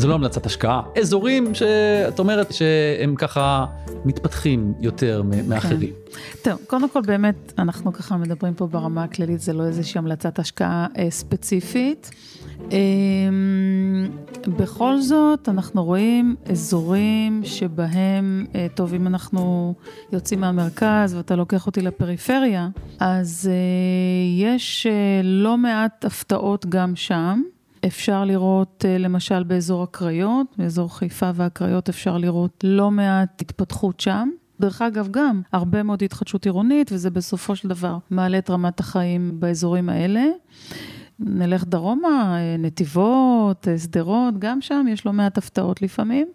זה 0.00 0.08
לא 0.08 0.14
המלצת 0.14 0.46
השקעה, 0.46 0.82
אזורים 1.00 1.54
שאת 1.54 2.18
אומרת 2.18 2.52
שהם 2.52 3.14
ככה 3.16 3.66
מתפתחים 4.04 4.72
יותר 4.80 5.22
מאחרים. 5.48 5.92
כן. 6.42 6.50
טוב, 6.50 6.60
קודם 6.66 6.88
כל 6.88 7.00
באמת, 7.00 7.52
אנחנו 7.58 7.92
ככה 7.92 8.16
מדברים 8.16 8.54
פה 8.54 8.66
ברמה 8.66 9.04
הכללית, 9.04 9.40
זה 9.40 9.52
לא 9.52 9.64
איזושהי 9.66 9.98
המלצת 9.98 10.38
השקעה 10.38 10.86
אה, 10.98 11.10
ספציפית. 11.10 12.10
אה, 12.72 12.78
בכל 14.48 15.00
זאת, 15.00 15.48
אנחנו 15.48 15.84
רואים 15.84 16.36
אזורים 16.50 17.40
שבהם, 17.44 18.46
אה, 18.54 18.66
טוב, 18.74 18.94
אם 18.94 19.06
אנחנו 19.06 19.74
יוצאים 20.12 20.40
מהמרכז 20.40 21.14
ואתה 21.14 21.36
לוקח 21.36 21.66
אותי 21.66 21.82
לפריפריה, 21.82 22.68
אז 23.00 23.50
אה, 23.52 24.44
יש 24.48 24.86
אה, 24.86 25.20
לא 25.24 25.56
מעט 25.58 26.04
הפתעות 26.04 26.66
גם 26.66 26.96
שם. 26.96 27.42
אפשר 27.86 28.24
לראות 28.24 28.84
אה, 28.88 28.98
למשל 28.98 29.42
באזור 29.42 29.82
הקריות, 29.82 30.46
באזור 30.58 30.98
חיפה 30.98 31.30
והקריות 31.34 31.88
אפשר 31.88 32.18
לראות 32.18 32.64
לא 32.64 32.90
מעט 32.90 33.40
התפתחות 33.40 34.00
שם. 34.00 34.28
דרך 34.60 34.82
אגב, 34.82 35.08
גם 35.10 35.42
הרבה 35.52 35.82
מאוד 35.82 36.02
התחדשות 36.02 36.44
עירונית, 36.44 36.92
וזה 36.92 37.10
בסופו 37.10 37.56
של 37.56 37.68
דבר 37.68 37.98
מעלה 38.10 38.38
את 38.38 38.50
רמת 38.50 38.80
החיים 38.80 39.40
באזורים 39.40 39.88
האלה. 39.88 40.24
נלך 41.18 41.64
דרומה, 41.64 42.36
אה, 42.38 42.56
נתיבות, 42.58 43.68
אה, 43.68 43.78
שדרות, 43.78 44.38
גם 44.38 44.60
שם 44.60 44.86
יש 44.88 45.06
לא 45.06 45.12
מעט 45.12 45.38
הפתעות 45.38 45.82
לפעמים. 45.82 46.28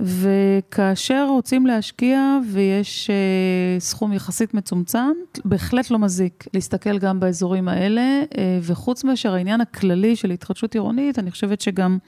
וכאשר 0.00 1.26
רוצים 1.28 1.66
להשקיע 1.66 2.38
ויש 2.52 3.10
אה, 3.10 3.80
סכום 3.80 4.12
יחסית 4.12 4.54
מצומצם, 4.54 5.12
בהחלט 5.44 5.90
לא 5.90 5.98
מזיק 5.98 6.44
להסתכל 6.54 6.98
גם 6.98 7.20
באזורים 7.20 7.68
האלה, 7.68 8.22
אה, 8.38 8.58
וחוץ 8.62 9.04
מאשר 9.04 9.34
העניין 9.34 9.60
הכללי 9.60 10.16
של 10.16 10.30
התחדשות 10.30 10.74
עירונית, 10.74 11.18
אני 11.18 11.30
חושבת 11.30 11.60
שגם 11.60 11.98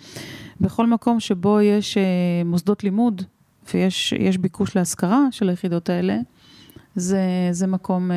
בכל 0.61 0.87
מקום 0.87 1.21
שבו 1.21 1.61
יש 1.61 1.97
אה, 1.97 2.03
מוסדות 2.45 2.85
לימוד 2.85 3.23
ויש 3.75 4.39
ביקוש 4.41 4.77
להשכרה 4.77 5.21
של 5.31 5.49
היחידות 5.49 5.89
האלה, 5.89 6.19
זה, 6.97 7.49
זה 7.51 7.67
מקום 7.67 8.11
אה, 8.11 8.17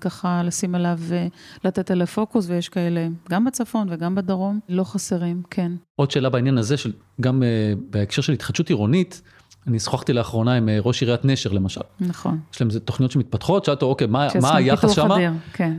ככה 0.00 0.42
לשים 0.44 0.74
עליו, 0.74 0.98
אה, 1.12 1.26
לתת 1.64 1.90
עליו 1.90 2.06
פוקוס, 2.06 2.46
ויש 2.48 2.68
כאלה 2.68 3.08
גם 3.30 3.44
בצפון 3.44 3.88
וגם 3.90 4.14
בדרום, 4.14 4.60
לא 4.68 4.84
חסרים, 4.84 5.42
כן. 5.50 5.72
עוד 5.96 6.10
שאלה 6.10 6.30
בעניין 6.30 6.58
הזה, 6.58 6.76
של, 6.76 6.92
גם 7.20 7.42
אה, 7.42 7.72
בהקשר 7.90 8.22
של 8.22 8.32
התחדשות 8.32 8.68
עירונית, 8.68 9.22
אני 9.66 9.78
שוחחתי 9.78 10.12
לאחרונה 10.12 10.54
עם 10.54 10.68
אה, 10.68 10.78
ראש 10.80 11.02
עיריית 11.02 11.24
נשר 11.24 11.52
למשל. 11.52 11.80
נכון. 12.00 12.38
יש 12.54 12.60
להם 12.60 12.70
תוכניות 12.84 13.12
שמתפתחות, 13.12 13.64
שאלת 13.64 13.76
אותו, 13.76 13.86
אוקיי, 13.86 14.06
מה, 14.06 14.28
מה 14.40 14.56
היחס 14.56 14.90
שם? 14.90 15.08
כן. 15.52 15.78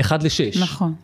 אחד 0.00 0.22
לשש. 0.22 0.62
נכון. 0.62 0.94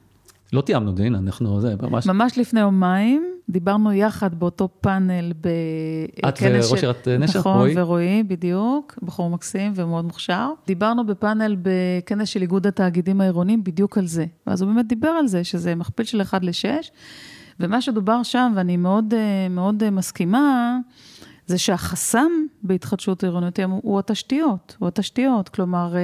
לא 0.53 0.61
תיאמנו 0.61 0.93
הנה, 0.99 1.19
אנחנו, 1.19 1.61
זה 1.61 1.75
ממש... 1.83 2.07
ממש 2.07 2.39
לפני 2.39 2.61
יומיים, 2.61 3.27
דיברנו 3.49 3.93
יחד 3.93 4.35
באותו 4.35 4.69
פאנל 4.81 5.33
בכנס 5.41 6.39
של... 6.39 6.57
את 6.57 6.69
וראש 6.71 6.85
עיריית 6.85 7.09
נשר, 7.09 7.39
נכון, 7.39 7.57
רועי? 7.57 7.73
נכון, 7.73 7.83
ורועי, 7.83 8.23
בדיוק, 8.23 8.99
בחור 9.03 9.31
מקסים 9.31 9.73
ומאוד 9.75 10.05
מוכשר. 10.05 10.51
דיברנו 10.67 11.07
בפאנל 11.07 11.57
בכנס 11.63 12.29
של 12.29 12.43
איגוד 12.43 12.67
התאגידים 12.67 13.21
העירוניים 13.21 13.65
בדיוק 13.65 13.99
על 13.99 14.07
זה. 14.07 14.27
ואז 14.47 14.63
הוא 14.63 14.73
באמת 14.73 14.89
דיבר 14.89 15.09
על 15.09 15.27
זה, 15.27 15.45
שזה 15.45 15.75
מכפיל 15.75 16.07
של 16.07 16.23
1 16.23 16.45
ל-6, 16.45 16.89
ומה 17.61 17.81
שדובר 17.81 18.23
שם, 18.23 18.53
ואני 18.57 18.77
מאוד, 18.77 19.15
מאוד 19.51 19.91
מסכימה, 19.91 20.79
זה 21.47 21.59
שהחסם 21.59 22.31
בהתחדשות 22.63 23.25
עירונית 23.25 23.59
הוא 23.83 23.99
התשתיות, 23.99 24.77
הוא 24.79 24.89
התשתיות, 24.89 25.49
כלומר... 25.49 25.95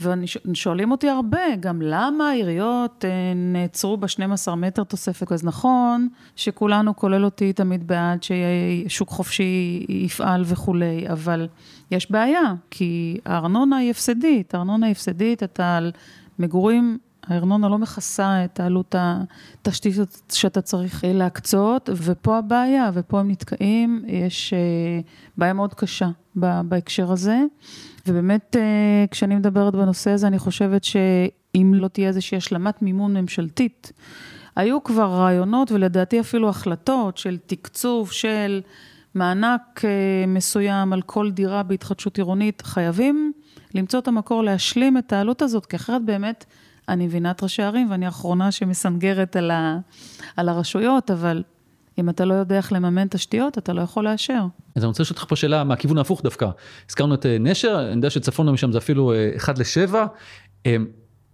ושואלים 0.00 0.90
אותי 0.90 1.08
הרבה, 1.08 1.56
גם 1.60 1.82
למה 1.82 2.30
העיריות 2.30 3.04
אה, 3.04 3.10
נעצרו 3.34 3.96
ב-12 3.96 4.54
מטר 4.54 4.84
תוספת? 4.84 5.32
אז 5.32 5.44
נכון 5.44 6.08
שכולנו, 6.36 6.96
כולל 6.96 7.24
אותי, 7.24 7.52
תמיד 7.52 7.86
בעד 7.86 8.18
ששוק 8.22 9.08
חופשי 9.08 9.86
יפעל 9.88 10.42
וכולי, 10.46 11.08
אבל 11.12 11.48
יש 11.90 12.10
בעיה, 12.10 12.54
כי 12.70 13.18
הארנונה 13.26 13.76
היא 13.76 13.90
הפסדית, 13.90 14.54
הארנונה 14.54 14.86
היא 14.86 14.92
הפסדית, 14.92 15.42
אתה 15.42 15.76
על 15.76 15.92
מגורים 16.38 16.98
הארנונה 17.26 17.68
לא 17.68 17.78
מכסה 17.78 18.44
את 18.44 18.60
העלות 18.60 18.94
התשתית 18.98 19.94
שאתה 20.32 20.60
צריך 20.60 21.04
להקצות, 21.06 21.90
ופה 21.96 22.38
הבעיה, 22.38 22.90
ופה 22.94 23.20
הם 23.20 23.30
נתקעים, 23.30 24.04
יש 24.06 24.52
אה, 24.52 25.00
בעיה 25.36 25.52
מאוד 25.52 25.74
קשה 25.74 26.08
בהקשר 26.64 27.12
הזה. 27.12 27.38
ובאמת, 28.08 28.56
אה, 28.58 29.04
כשאני 29.10 29.36
מדברת 29.36 29.72
בנושא 29.74 30.10
הזה, 30.10 30.26
אני 30.26 30.38
חושבת 30.38 30.84
שאם 30.84 31.72
לא 31.74 31.88
תהיה 31.88 32.08
איזושהי 32.08 32.36
השלמת 32.36 32.82
מימון 32.82 33.16
ממשלתית, 33.16 33.92
היו 34.56 34.84
כבר 34.84 35.06
רעיונות 35.06 35.72
ולדעתי 35.72 36.20
אפילו 36.20 36.48
החלטות 36.48 37.18
של 37.18 37.38
תקצוב 37.46 38.12
של 38.12 38.60
מענק 39.14 39.84
אה, 39.84 40.26
מסוים 40.26 40.92
על 40.92 41.02
כל 41.02 41.30
דירה 41.30 41.62
בהתחדשות 41.62 42.16
עירונית, 42.16 42.62
חייבים 42.62 43.32
למצוא 43.74 43.98
את 43.98 44.08
המקור 44.08 44.44
להשלים 44.44 44.98
את 44.98 45.12
העלות 45.12 45.42
הזאת, 45.42 45.66
כי 45.66 45.76
אחרת 45.76 46.04
באמת 46.04 46.44
אני 46.88 47.06
מבינה 47.06 47.30
את 47.30 47.42
ראשי 47.42 47.62
הערים 47.62 47.90
ואני 47.90 48.06
האחרונה 48.06 48.52
שמסנגרת 48.52 49.36
על, 49.36 49.50
ה, 49.50 49.78
על 50.36 50.48
הרשויות, 50.48 51.10
אבל 51.10 51.42
אם 51.98 52.08
אתה 52.08 52.24
לא 52.24 52.34
יודע 52.34 52.56
איך 52.56 52.72
לממן 52.72 53.08
תשתיות, 53.08 53.58
אתה 53.58 53.72
לא 53.72 53.80
יכול 53.80 54.04
לאשר. 54.04 54.44
אז 54.76 54.82
אני 54.82 54.86
רוצה 54.86 55.02
לשאול 55.02 55.16
אותך 55.18 55.28
פה 55.28 55.36
שאלה 55.36 55.64
מהכיוון 55.64 55.98
ההפוך 55.98 56.22
דווקא. 56.22 56.48
הזכרנו 56.88 57.14
את 57.14 57.26
אה, 57.26 57.36
נשר, 57.40 57.80
אני 57.86 57.96
יודע 57.96 58.10
שצפון 58.10 58.50
משם 58.50 58.72
זה 58.72 58.78
אפילו 58.78 59.12
1 59.36 59.58
אה, 59.58 59.64
ל-7. 59.86 59.94
אמ, 60.66 60.86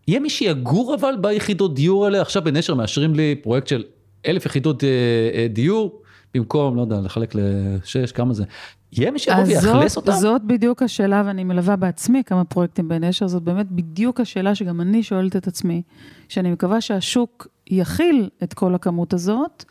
יהיה 0.08 0.20
מי 0.20 0.30
שיגור 0.30 0.94
אבל 0.94 1.14
ביחידות 1.20 1.74
דיור 1.74 2.04
האלה? 2.04 2.20
עכשיו 2.22 2.44
בנשר 2.44 2.74
מאשרים 2.74 3.14
לי 3.14 3.34
פרויקט 3.42 3.66
של 3.66 3.84
אלף 4.26 4.46
יחידות 4.46 4.84
אה, 4.84 5.46
דיור, 5.50 6.02
במקום, 6.34 6.76
לא 6.76 6.80
יודע, 6.80 7.00
לחלק 7.00 7.34
לשש, 7.34 8.12
כמה 8.12 8.34
זה. 8.34 8.44
יהיה 8.92 9.10
מי 9.10 9.18
שיבוא 9.18 9.42
ויאכלס 9.46 9.96
אותם? 9.96 10.12
זאת 10.12 10.42
בדיוק 10.44 10.82
השאלה, 10.82 11.22
ואני 11.26 11.44
מלווה 11.44 11.76
בעצמי 11.76 12.22
כמה 12.24 12.44
פרויקטים 12.44 12.88
בנשר, 12.88 13.28
זאת 13.28 13.42
באמת 13.42 13.66
בדיוק 13.70 14.20
השאלה 14.20 14.54
שגם 14.54 14.80
אני 14.80 15.02
שואלת 15.02 15.36
את 15.36 15.46
עצמי, 15.46 15.82
שאני 16.28 16.50
מקווה 16.50 16.80
שהשוק 16.80 17.46
יכיל 17.70 18.28
את 18.42 18.54
כל 18.54 18.74
הכמות 18.74 19.14
הזאת. 19.14 19.64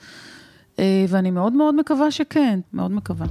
אה, 0.79 1.05
ואני 1.09 1.31
מאוד 1.31 1.53
מאוד 1.53 1.75
מקווה 1.75 2.11
שכן, 2.11 2.59
מאוד 2.73 2.91
מקווה. 2.91 3.25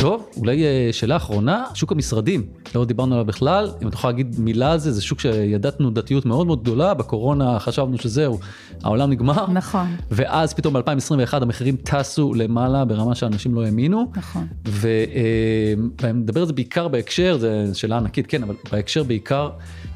טוב, 0.00 0.28
אולי 0.36 0.64
אה, 0.64 0.88
שאלה 0.92 1.16
אחרונה, 1.16 1.64
שוק 1.74 1.92
המשרדים, 1.92 2.46
לא 2.74 2.84
דיברנו 2.84 3.14
עליו 3.14 3.26
בכלל, 3.26 3.70
אם 3.82 3.88
אתה 3.88 3.96
יכול 3.96 4.10
להגיד 4.10 4.36
מילה 4.38 4.72
על 4.72 4.78
זה, 4.78 4.92
זה 4.92 5.02
שוק 5.02 5.20
שידע 5.20 5.70
תנודתיות 5.70 6.26
מאוד 6.26 6.46
מאוד 6.46 6.62
גדולה, 6.62 6.94
בקורונה 6.94 7.58
חשבנו 7.58 7.98
שזהו, 7.98 8.38
העולם 8.84 9.10
נגמר. 9.10 9.46
נכון. 9.52 9.86
ואז 10.10 10.54
פתאום 10.54 10.74
ב-2021 10.74 11.34
המחירים 11.42 11.76
טסו 11.76 12.34
למעלה 12.34 12.84
ברמה 12.84 13.14
שאנשים 13.14 13.54
לא 13.54 13.64
האמינו. 13.64 14.10
נכון. 14.16 14.46
אה, 14.64 15.74
ואני 16.02 16.18
מדבר 16.18 16.40
על 16.40 16.46
זה 16.46 16.52
בעיקר 16.52 16.88
בהקשר, 16.88 17.38
זו 17.66 17.78
שאלה 17.78 17.96
ענקית, 17.96 18.26
כן, 18.26 18.42
אבל 18.42 18.54
בהקשר 18.72 19.02
בעיקר, 19.02 19.50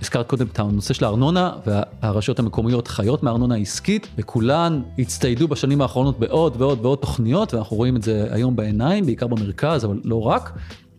הזכרת 0.04 0.26
קודם 0.26 0.46
את 0.52 0.58
הנושא 0.58 0.94
של 0.94 1.04
הארנונה, 1.04 1.52
והרשויות 1.66 2.38
המקומיות 2.38 2.88
חיות 2.88 3.22
מארנונה 3.22 3.56
עסקית, 3.56 4.08
וכולן 4.18 4.82
הצטיידו 4.98 5.48
בשנים 5.48 5.80
האחרונות 5.80 6.18
בעוד 6.18 6.54
ועוד 6.58 6.78
ועוד 6.82 6.98
תוכניות, 6.98 7.54
ואנחנו 7.54 7.76
רואים 7.76 7.96
את 7.96 8.02
זה 8.02 8.26
היום 8.30 8.56
בעיניים, 8.56 9.06
בעיקר 9.06 9.26
במרכז, 9.26 9.84
אבל 9.84 10.00
לא 10.04 10.26
רק. 10.26 10.52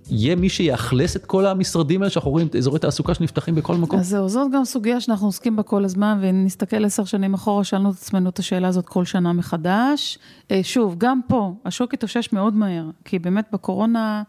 יהיה 0.10 0.36
מי 0.36 0.50
שיאכלס 0.50 1.16
את 1.16 1.26
כל 1.26 1.46
המשרדים 1.46 2.02
האלה 2.02 2.10
שאנחנו 2.10 2.32
רואים, 2.32 2.48
אזורי 2.58 2.80
תעסוקה 2.80 3.14
שנפתחים 3.14 3.56
בכל 3.56 3.76
מקום? 3.76 4.00
אז 4.00 4.08
זהו, 4.08 4.30
זאת 4.30 4.52
גם 4.52 4.66
סוגיה 4.66 5.02
שאנחנו 5.02 5.28
עוסקים 5.28 5.56
בה 5.56 5.64
כל 5.64 5.86
הזמן, 5.86 6.18
ואם 6.22 6.46
נסתכל 6.46 6.86
עשר 6.86 7.06
שנים 7.06 7.34
אחורה, 7.34 7.64
שאלנו 7.64 7.90
את 7.90 7.96
עצמנו 7.96 8.30
את 8.30 8.40
השאלה 8.40 8.68
הזאת 8.68 8.86
כל 8.86 9.06
שנה 9.06 9.34
מחדש. 9.34 10.20
אה, 10.52 10.60
שוב, 10.64 10.96
גם 10.98 11.22
פה, 11.28 11.54
השוק 11.66 11.94
התאושש 11.94 12.34
מאוד 12.34 12.54
מהר, 12.54 12.86
כי 13.06 13.20
באמת 13.20 13.46
בקורונה... 13.54 14.24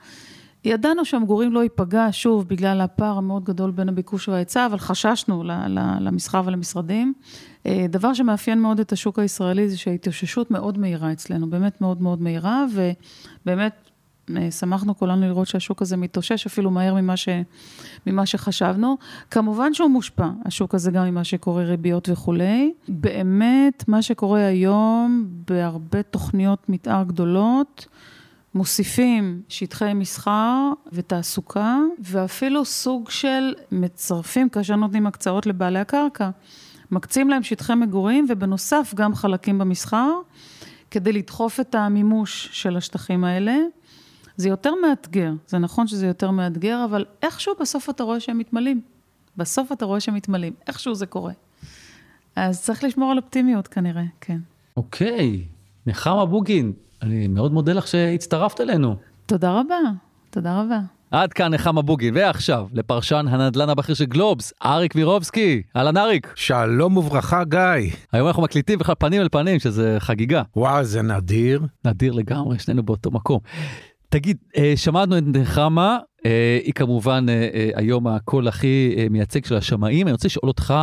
ידענו 0.67 1.05
שהמגורים 1.05 1.53
לא 1.53 1.63
ייפגע, 1.63 2.09
שוב, 2.11 2.49
בגלל 2.49 2.81
הפער 2.81 3.19
המאוד 3.19 3.45
גדול 3.45 3.71
בין 3.71 3.89
הביקוש 3.89 4.29
וההיצע, 4.29 4.67
אבל 4.67 4.79
חששנו 4.79 5.45
למסחר 6.01 6.43
ולמשרדים. 6.47 7.13
אה, 7.67 7.87
דבר 7.89 8.15
שמאפיין 8.15 8.61
מאוד 8.61 8.81
את 8.81 8.93
השוק 8.93 9.19
הישראלי 9.19 9.69
זה 9.69 9.79
שההתאוששות 9.79 10.51
מאוד 10.51 10.79
מהירה 10.79 11.13
אצלנו, 11.13 11.51
באמת 11.51 11.81
מאוד 11.81 12.03
מאוד 12.03 12.23
מהירה, 12.23 12.65
ובאמת 12.73 13.91
אה, 14.37 14.51
שמחנו 14.51 14.99
כולנו 14.99 15.27
לראות 15.27 15.49
שהשוק 15.49 15.83
הזה 15.83 15.97
מתאושש 15.97 16.47
אפילו 16.47 16.71
מהר 16.71 16.95
ממה, 16.95 17.17
ש, 17.17 17.29
ממה 18.07 18.27
שחשבנו. 18.27 18.97
כמובן 19.31 19.75
שהוא 19.75 19.91
מושפע, 19.91 20.29
השוק 20.45 20.75
הזה 20.75 20.91
גם 20.91 21.05
ממה 21.05 21.25
שקורה, 21.25 21.65
ריביות 21.65 22.09
וכולי. 22.09 22.73
באמת, 22.89 23.85
מה 23.89 24.03
שקורה 24.03 24.47
היום 24.47 25.27
בהרבה 25.49 26.03
תוכניות 26.03 26.69
מתאר 26.69 27.05
גדולות, 27.05 27.87
מוסיפים 28.57 29.43
שטחי 29.49 29.93
מסחר 29.95 30.73
ותעסוקה, 30.93 31.79
ואפילו 31.99 32.65
סוג 32.65 33.11
של 33.11 33.55
מצרפים, 33.73 34.49
כאשר 34.49 34.77
נותנים 34.77 35.07
הקצאות 35.07 35.47
לבעלי 35.47 35.79
הקרקע, 35.79 36.31
מקצים 36.91 37.29
להם 37.29 37.43
שטחי 37.43 37.75
מגורים, 37.75 38.27
ובנוסף 38.29 38.93
גם 38.97 39.15
חלקים 39.15 39.59
במסחר, 39.59 40.11
כדי 40.91 41.13
לדחוף 41.13 41.61
את 41.61 41.75
המימוש 41.75 42.49
של 42.53 42.77
השטחים 42.77 43.25
האלה. 43.25 43.57
זה 44.37 44.49
יותר 44.49 44.73
מאתגר, 44.83 45.33
זה 45.47 45.59
נכון 45.59 45.87
שזה 45.87 46.07
יותר 46.07 46.31
מאתגר, 46.31 46.85
אבל 46.85 47.05
איכשהו 47.23 47.55
בסוף 47.61 47.91
אתה 47.91 48.03
רואה 48.03 48.21
שהם 48.21 48.39
מתמלאים. 48.39 48.81
בסוף 49.37 49.73
אתה 49.73 49.85
רואה 49.85 50.01
שהם 50.01 50.15
מתמלאים, 50.15 50.53
איכשהו 50.67 50.95
זה 50.95 51.07
קורה. 51.07 51.33
אז 52.37 52.63
צריך 52.63 52.85
לשמור 52.85 53.11
על 53.11 53.19
אופטימיות 53.19 53.69
כנראה, 53.69 54.05
כן. 54.21 54.39
אוקיי, 54.77 55.45
נחמה 55.87 56.27
בוגין, 56.27 56.73
אני 57.03 57.29
מאוד 57.29 57.53
מודה 57.53 57.73
לך 57.73 57.87
שהצטרפת 57.87 58.61
אלינו. 58.61 58.97
תודה 59.27 59.53
רבה, 59.53 59.79
תודה 60.31 60.61
רבה. 60.61 60.79
עד 61.11 61.33
כאן 61.33 61.55
נחמה 61.55 61.83
בוגין, 61.83 62.15
ועכשיו 62.17 62.67
לפרשן 62.73 63.27
הנדל"ן 63.29 63.69
הבכיר 63.69 63.95
של 63.95 64.05
גלובס, 64.05 64.53
אריק 64.65 64.93
וירובסקי. 64.95 65.63
אהלן 65.77 65.97
אריק. 65.97 66.33
שלום 66.35 66.97
וברכה 66.97 67.45
גיא. 67.45 67.93
היום 68.13 68.29
אנחנו 68.29 68.43
מקליטים 68.43 68.79
בכלל 68.79 68.95
פנים 68.99 69.23
אל 69.23 69.29
פנים, 69.29 69.59
שזה 69.59 69.97
חגיגה. 69.99 70.43
וואו, 70.57 70.85
זה 70.85 71.03
נדיר. 71.03 71.63
נדיר 71.85 72.13
לגמרי, 72.13 72.59
שנינו 72.59 72.83
באותו 72.83 73.11
מקום. 73.11 73.41
תגיד, 74.09 74.37
אה, 74.57 74.73
שמענו 74.77 75.19
את 75.19 75.23
נחמה, 75.27 75.99
אה, 76.27 76.59
היא 76.65 76.73
כמובן 76.75 77.27
אה, 77.29 77.71
היום 77.75 78.07
הקול 78.07 78.49
הכי 78.49 78.97
מייצג 79.11 79.45
של 79.45 79.57
השמאים, 79.57 80.07
אני 80.07 80.13
רוצה 80.13 80.29
לשאול 80.29 80.49
אותך, 80.49 80.75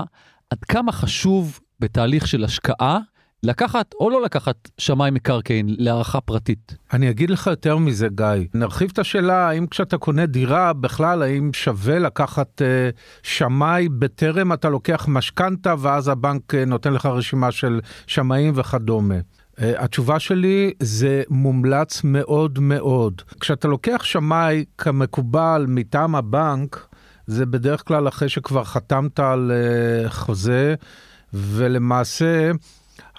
עד 0.50 0.64
כמה 0.64 0.92
חשוב 0.92 1.60
בתהליך 1.80 2.28
של 2.28 2.44
השקעה, 2.44 3.00
לקחת 3.44 3.94
או 4.00 4.10
לא 4.10 4.22
לקחת 4.22 4.70
שמאי 4.78 5.12
מקרקעין 5.12 5.76
להערכה 5.78 6.22
פרטית? 6.22 6.76
אני 6.94 7.10
אגיד 7.10 7.30
לך 7.30 7.48
יותר 7.48 7.78
מזה, 7.78 8.08
גיא. 8.16 8.26
נרחיב 8.54 8.90
את 8.94 9.00
השאלה, 9.00 9.50
האם 9.50 9.68
כשאתה 9.68 9.98
קונה 9.98 10.26
דירה, 10.26 10.74
בכלל, 10.74 11.22
האם 11.22 11.54
שווה 11.54 12.00
לקחת 12.00 12.62
אה, 12.62 12.90
שמאי 13.24 13.90
בטרם 13.90 14.54
אתה 14.54 14.70
לוקח 14.70 15.06
משכנתה, 15.08 15.76
ואז 15.80 16.08
הבנק 16.08 16.56
אה, 16.56 16.66
נותן 16.66 16.94
לך 16.94 17.06
רשימה 17.06 17.52
של 17.52 17.80
שמאים 18.08 18.54
וכדומה. 18.56 19.16
Uh, 19.54 19.64
התשובה 19.78 20.20
שלי 20.20 20.74
זה 20.80 21.24
מומלץ 21.30 22.04
מאוד 22.04 22.60
מאוד. 22.60 23.22
כשאתה 23.40 23.68
לוקח 23.68 24.04
שמאי 24.04 24.66
כמקובל 24.78 25.66
מטעם 25.68 26.16
הבנק, 26.16 26.88
זה 27.28 27.46
בדרך 27.46 27.88
כלל 27.88 28.08
אחרי 28.08 28.30
שכבר 28.30 28.64
חתמת 28.64 29.20
על 29.20 29.52
uh, 30.06 30.10
חוזה, 30.10 30.76
ולמעשה 31.34 32.52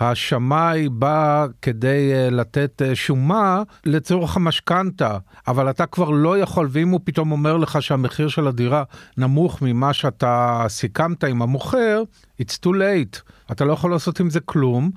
השמאי 0.01 0.89
בא 0.89 1.47
כדי 1.63 2.13
uh, 2.13 2.35
לתת 2.35 2.83
uh, 2.83 2.95
שומה 2.95 3.63
לצורך 3.87 4.37
המשכנתה, 4.37 5.19
אבל 5.49 5.71
אתה 5.71 5.87
כבר 5.87 6.11
לא 6.11 6.39
יכול, 6.39 6.69
ואם 6.71 6.89
הוא 6.89 7.01
פתאום 7.05 7.33
אומר 7.33 7.57
לך 7.57 7.83
שהמחיר 7.83 8.29
של 8.29 8.47
הדירה 8.47 8.83
נמוך 9.17 9.63
ממה 9.63 9.93
שאתה 9.93 10.65
סיכמת 10.69 11.25
עם 11.25 11.43
המוכר, 11.43 12.03
it's 12.43 12.59
too 12.65 12.71
late. 12.71 13.33
אתה 13.53 13.65
לא 13.65 13.73
יכול 13.73 13.91
לעשות 13.91 14.21
עם 14.21 14.31
זה 14.31 14.41
כלום. 14.41 14.91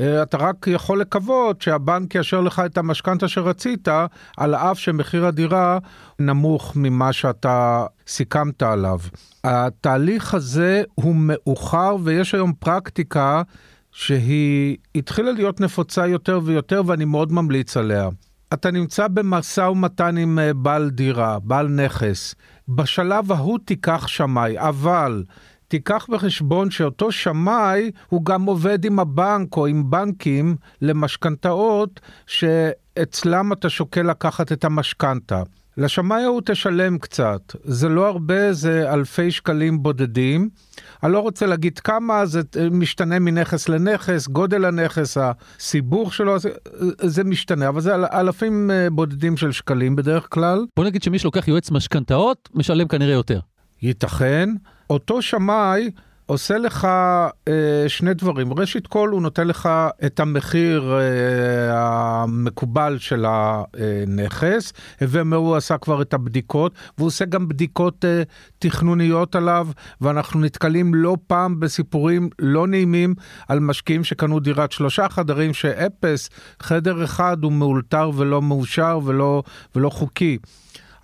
אה, 0.00 0.22
אתה 0.22 0.36
רק 0.36 0.66
יכול 0.66 1.00
לקוות 1.00 1.62
שהבנק 1.62 2.14
יאשר 2.14 2.40
לך 2.40 2.62
את 2.66 2.78
המשכנתה 2.78 3.28
שרצית, 3.28 3.88
על 4.36 4.54
אף 4.54 4.78
שמחיר 4.78 5.26
הדירה 5.26 5.78
נמוך 6.18 6.72
ממה 6.76 7.12
שאתה 7.12 7.86
סיכמת 8.06 8.62
עליו. 8.62 8.98
התהליך 9.44 10.34
הזה 10.34 10.82
הוא 10.94 11.14
מאוחר 11.16 11.96
ויש 12.04 12.34
היום 12.34 12.52
פרקטיקה 12.58 13.42
שהיא 13.92 14.76
התחילה 14.94 15.32
להיות 15.32 15.60
נפוצה 15.60 16.06
יותר 16.06 16.40
ויותר 16.44 16.82
ואני 16.86 17.04
מאוד 17.04 17.32
ממליץ 17.32 17.76
עליה. 17.76 18.08
אתה 18.52 18.70
נמצא 18.70 19.08
במשא 19.08 19.60
ומתן 19.60 20.16
עם 20.16 20.38
אה, 20.38 20.54
בעל 20.54 20.90
דירה, 20.90 21.38
בעל 21.38 21.68
נכס. 21.68 22.34
בשלב 22.68 23.32
ההוא 23.32 23.58
תיקח 23.64 24.06
שמאי, 24.06 24.58
אבל 24.58 25.24
תיקח 25.68 26.06
בחשבון 26.10 26.70
שאותו 26.70 27.12
שמאי 27.12 27.90
הוא 28.08 28.24
גם 28.24 28.44
עובד 28.44 28.84
עם 28.84 28.98
הבנק 28.98 29.56
או 29.56 29.66
עם 29.66 29.90
בנקים 29.90 30.56
למשכנתאות 30.82 32.00
שאצלם 32.26 33.52
אתה 33.52 33.68
שוקל 33.68 34.02
לקחת 34.02 34.52
את 34.52 34.64
המשכנתה. 34.64 35.42
לשמאי 35.76 36.22
ההוא 36.22 36.40
תשלם 36.44 36.98
קצת, 36.98 37.40
זה 37.64 37.88
לא 37.88 38.06
הרבה, 38.08 38.52
זה 38.52 38.92
אלפי 38.92 39.30
שקלים 39.30 39.82
בודדים. 39.82 40.48
אני 41.02 41.12
לא 41.12 41.18
רוצה 41.18 41.46
להגיד 41.46 41.78
כמה, 41.78 42.26
זה 42.26 42.40
משתנה 42.70 43.18
מנכס 43.18 43.68
לנכס, 43.68 44.28
גודל 44.28 44.64
הנכס, 44.64 45.16
הסיבוך 45.20 46.14
שלו, 46.14 46.38
זה, 46.38 46.50
זה 47.02 47.24
משתנה, 47.24 47.68
אבל 47.68 47.80
זה 47.80 47.94
אלפים 47.94 48.70
אה, 48.70 48.90
בודדים 48.90 49.36
של 49.36 49.52
שקלים 49.52 49.96
בדרך 49.96 50.26
כלל. 50.30 50.66
בוא 50.76 50.84
נגיד 50.84 51.02
שמי 51.02 51.18
שלוקח 51.18 51.48
יועץ 51.48 51.70
משכנתאות, 51.70 52.48
משלם 52.54 52.88
כנראה 52.88 53.14
יותר. 53.14 53.40
ייתכן. 53.82 54.48
אותו 54.90 55.22
שמאי 55.22 55.90
עושה 56.26 56.58
לך 56.58 56.88
אה, 57.48 57.84
שני 57.88 58.14
דברים. 58.14 58.52
ראשית 58.52 58.86
כל, 58.86 59.08
הוא 59.08 59.22
נותן 59.22 59.46
לך 59.46 59.68
את 60.06 60.20
המחיר 60.20 60.92
אה, 60.92 61.02
המקובל 61.72 62.98
של 62.98 63.26
הנכס, 63.28 64.72
והוא 65.00 65.56
עשה 65.56 65.78
כבר 65.78 66.02
את 66.02 66.14
הבדיקות, 66.14 66.74
והוא 66.98 67.06
עושה 67.06 67.24
גם 67.24 67.48
בדיקות 67.48 68.04
אה, 68.04 68.22
תכנוניות 68.58 69.36
עליו, 69.36 69.68
ואנחנו 70.00 70.40
נתקלים 70.40 70.94
לא 70.94 71.16
פעם 71.26 71.60
בסיפורים 71.60 72.28
לא 72.38 72.66
נעימים 72.66 73.14
על 73.48 73.60
משקיעים 73.60 74.04
שקנו 74.04 74.40
דירת 74.40 74.72
שלושה 74.72 75.08
חדרים, 75.08 75.54
שאפס, 75.54 76.30
חדר 76.60 77.04
אחד 77.04 77.36
הוא 77.42 77.52
מאולתר 77.52 78.10
ולא 78.14 78.42
מאושר 78.42 79.00
ולא, 79.04 79.42
ולא 79.76 79.90
חוקי. 79.90 80.38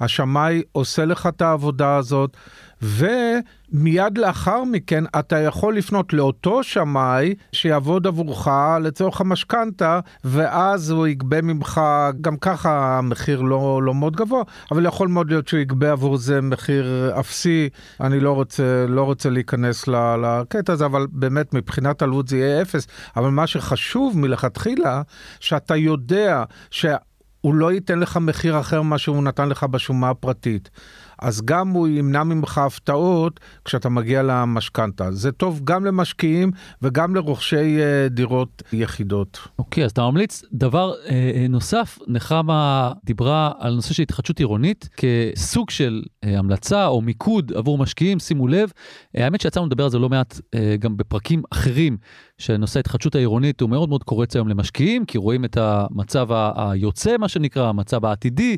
השמאי 0.01 0.63
עושה 0.73 1.05
לך 1.05 1.27
את 1.27 1.43
העבודה 1.43 1.97
הזאת. 1.97 2.37
ומיד 2.83 4.19
לאחר 4.19 4.65
מכן 4.65 5.05
אתה 5.19 5.39
יכול 5.39 5.77
לפנות 5.77 6.13
לאותו 6.13 6.63
שמאי 6.63 7.35
שיעבוד 7.53 8.07
עבורך 8.07 8.49
לצורך 8.83 9.21
המשכנתה, 9.21 10.01
ואז 10.25 10.91
הוא 10.91 11.07
יגבה 11.07 11.43
ממך, 11.43 11.81
גם 12.21 12.37
ככה 12.37 12.99
המחיר 12.99 13.41
לא, 13.41 13.83
לא 13.83 13.95
מאוד 13.95 14.17
גבוה, 14.17 14.43
אבל 14.71 14.87
יכול 14.87 15.09
מאוד 15.09 15.31
להיות 15.31 15.49
שהוא 15.49 15.61
יגבה 15.61 15.93
עבור 15.93 16.17
זה 16.17 16.41
מחיר 16.41 17.13
אפסי. 17.21 17.69
אני 18.01 18.21
לא 18.21 18.33
רוצה, 18.33 18.87
לא 18.89 19.03
רוצה 19.03 19.31
להיכנס 19.31 19.89
לקטע 20.23 20.73
הזה, 20.73 20.87
אבל 20.87 21.07
באמת 21.11 21.55
מבחינת 21.55 22.03
עלות 22.03 22.29
זה 22.29 22.37
יהיה 22.37 22.63
אפס. 22.63 22.87
אבל 23.17 23.29
מה 23.31 23.47
שחשוב 23.47 24.19
מלכתחילה, 24.19 25.03
שאתה 25.41 25.77
יודע 25.77 26.45
שה... 26.71 26.97
הוא 27.41 27.55
לא 27.55 27.73
ייתן 27.73 27.99
לך 27.99 28.17
מחיר 28.17 28.61
אחר 28.61 28.83
ממה 28.83 28.99
שהוא 28.99 29.23
נתן 29.23 29.49
לך 29.49 29.65
בשומה 29.65 30.11
הפרטית. 30.11 30.71
אז 31.19 31.43
גם 31.45 31.69
הוא 31.69 31.89
ימנע 31.89 32.25
ממך 32.25 32.59
הפתעות 32.59 33.41
כשאתה 33.65 33.89
מגיע 33.89 34.23
למשכנתה. 34.23 35.13
זה 35.13 35.33
טוב 35.33 35.61
גם 35.65 35.85
למשקיעים 35.85 36.51
וגם 36.83 37.15
לרוכשי 37.15 37.79
uh, 37.79 38.09
דירות 38.11 38.63
יחידות. 38.73 39.49
אוקיי, 39.59 39.83
okay, 39.83 39.87
אז 39.87 39.91
אתה 39.91 40.03
ממליץ. 40.03 40.43
דבר 40.53 40.93
uh, 41.07 41.11
נוסף, 41.49 41.99
נחמה 42.07 42.93
דיברה 43.05 43.53
על 43.59 43.75
נושא 43.75 43.95
של 43.95 44.03
התחדשות 44.03 44.39
עירונית 44.39 44.89
כסוג 44.97 45.71
של 45.71 46.03
uh, 46.07 46.29
המלצה 46.29 46.87
או 46.87 47.01
מיקוד 47.01 47.53
עבור 47.55 47.79
משקיעים, 47.79 48.19
שימו 48.19 48.49
לב. 48.49 48.71
Uh, 48.71 49.21
האמת 49.21 49.41
שיצאנו 49.41 49.67
לדבר 49.67 49.85
על 49.85 49.91
זה 49.91 49.99
לא 49.99 50.09
מעט 50.09 50.35
uh, 50.35 50.59
גם 50.79 50.97
בפרקים 50.97 51.43
אחרים. 51.51 51.97
שנושא 52.39 52.79
ההתחדשות 52.79 53.15
העירונית 53.15 53.61
הוא 53.61 53.71
מאוד 53.71 53.89
מאוד 53.89 54.05
קורץ 54.05 54.37
היום 54.37 54.49
למשקיעים, 54.49 55.05
כי 55.05 55.19
רואים 55.19 55.45
את 55.45 55.57
המצב 55.57 56.29
היוצא, 56.57 57.17
מה 57.17 57.29
שנקרא, 57.29 57.69
המצב 57.69 58.05
העתידי, 58.05 58.57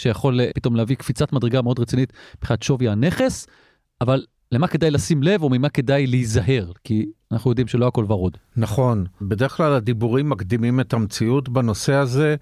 שיכול 0.00 0.40
אה, 0.40 0.50
פתאום 0.54 0.76
להביא 0.76 0.96
קפיצת 0.96 1.32
מדרגה 1.32 1.62
מאוד 1.62 1.78
רצינית 1.78 2.12
מבחינת 2.38 2.62
שווי 2.62 2.88
הנכס, 2.88 3.46
אבל 4.00 4.24
למה 4.52 4.66
כדאי 4.66 4.90
לשים 4.90 5.22
לב 5.22 5.42
או 5.42 5.48
ממה 5.50 5.68
כדאי 5.68 6.06
להיזהר? 6.06 6.72
כי 6.84 7.06
אנחנו 7.32 7.50
יודעים 7.50 7.66
שלא 7.66 7.86
הכל 7.86 8.04
ורוד. 8.08 8.36
נכון, 8.56 9.04
בדרך 9.22 9.56
כלל 9.56 9.72
הדיבורים 9.72 10.28
מקדימים 10.28 10.80
את 10.80 10.92
המציאות 10.92 11.48
בנושא 11.48 11.92
הזה. 11.92 12.36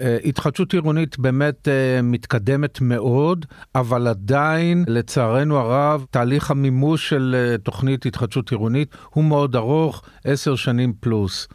אה, 0.00 0.18
התחדשות 0.24 0.72
עירונית 0.72 1.18
באמת 1.18 1.68
אה, 1.68 2.02
מתקדמת 2.02 2.80
מאוד, 2.80 3.46
אבל 3.74 4.06
עדיין, 4.06 4.84
לצערנו 4.88 5.58
הרב, 5.58 6.06
תהליך 6.10 6.50
המימוש 6.50 7.08
של 7.08 7.56
תוכנית 7.62 8.06
התחדשות 8.06 8.50
עירונית 8.50 8.94
הוא 9.10 9.24
מאוד 9.24 9.56
ארוך, 9.56 10.02
עשר 10.24 10.56
שנים 10.56 10.92
פלוס. 11.00 11.48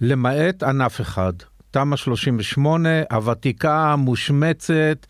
למעט 0.00 0.62
ענף 0.62 1.00
אחד, 1.00 1.32
תמ"א 1.72 1.96
38, 1.96 2.88
הוותיקה, 3.10 3.96
מושמצת, 3.96 5.06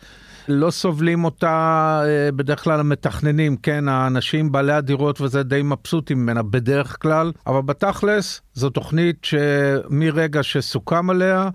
לא 0.47 0.71
סובלים 0.71 1.25
אותה 1.25 2.01
אה, 2.05 2.31
בדרך 2.31 2.63
כלל 2.63 2.79
המתכננים, 2.79 3.57
כן, 3.57 3.87
האנשים 3.87 4.51
בעלי 4.51 4.73
הדירות 4.73 5.21
וזה 5.21 5.43
די 5.43 5.61
מבסוטים 5.63 6.23
ממנה 6.23 6.43
בדרך 6.43 6.97
כלל, 7.01 7.31
אבל 7.47 7.61
בתכלס 7.61 8.41
זו 8.53 8.69
תוכנית 8.69 9.25
שמרגע 9.25 10.43
שסוכם 10.43 11.09
עליה, 11.09 11.49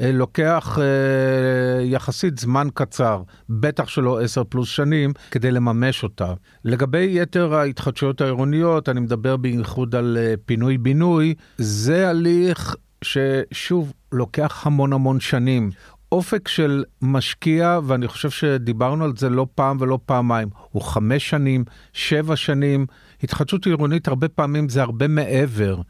אה, 0.00 0.12
לוקח 0.12 0.78
אה, 0.78 1.82
יחסית 1.82 2.38
זמן 2.38 2.68
קצר, 2.74 3.22
בטח 3.48 3.88
שלא 3.88 4.20
10 4.20 4.44
פלוס 4.44 4.68
שנים, 4.68 5.12
כדי 5.30 5.50
לממש 5.50 6.02
אותה. 6.02 6.32
לגבי 6.64 7.08
יתר 7.10 7.54
ההתחדשויות 7.54 8.20
העירוניות, 8.20 8.88
אני 8.88 9.00
מדבר 9.00 9.36
בייחוד 9.36 9.94
על 9.94 10.18
פינוי-בינוי, 10.46 11.34
זה 11.58 12.08
הליך 12.08 12.76
ששוב, 13.04 13.92
לוקח 14.14 14.66
המון 14.66 14.92
המון 14.92 15.20
שנים. 15.20 15.70
אופק 16.12 16.48
של 16.48 16.84
משקיע, 17.02 17.80
ואני 17.86 18.08
חושב 18.08 18.30
שדיברנו 18.30 19.04
על 19.04 19.12
זה 19.16 19.28
לא 19.28 19.46
פעם 19.54 19.76
ולא 19.80 19.98
פעמיים, 20.06 20.48
הוא 20.70 20.82
חמש 20.82 21.30
שנים, 21.30 21.64
שבע 21.92 22.36
שנים. 22.36 22.86
התחדשות 23.22 23.66
עירונית 23.66 24.08
הרבה 24.08 24.28
פעמים 24.28 24.68
זה 24.68 24.82
הרבה 24.82 25.08
מעבר. 25.08 25.80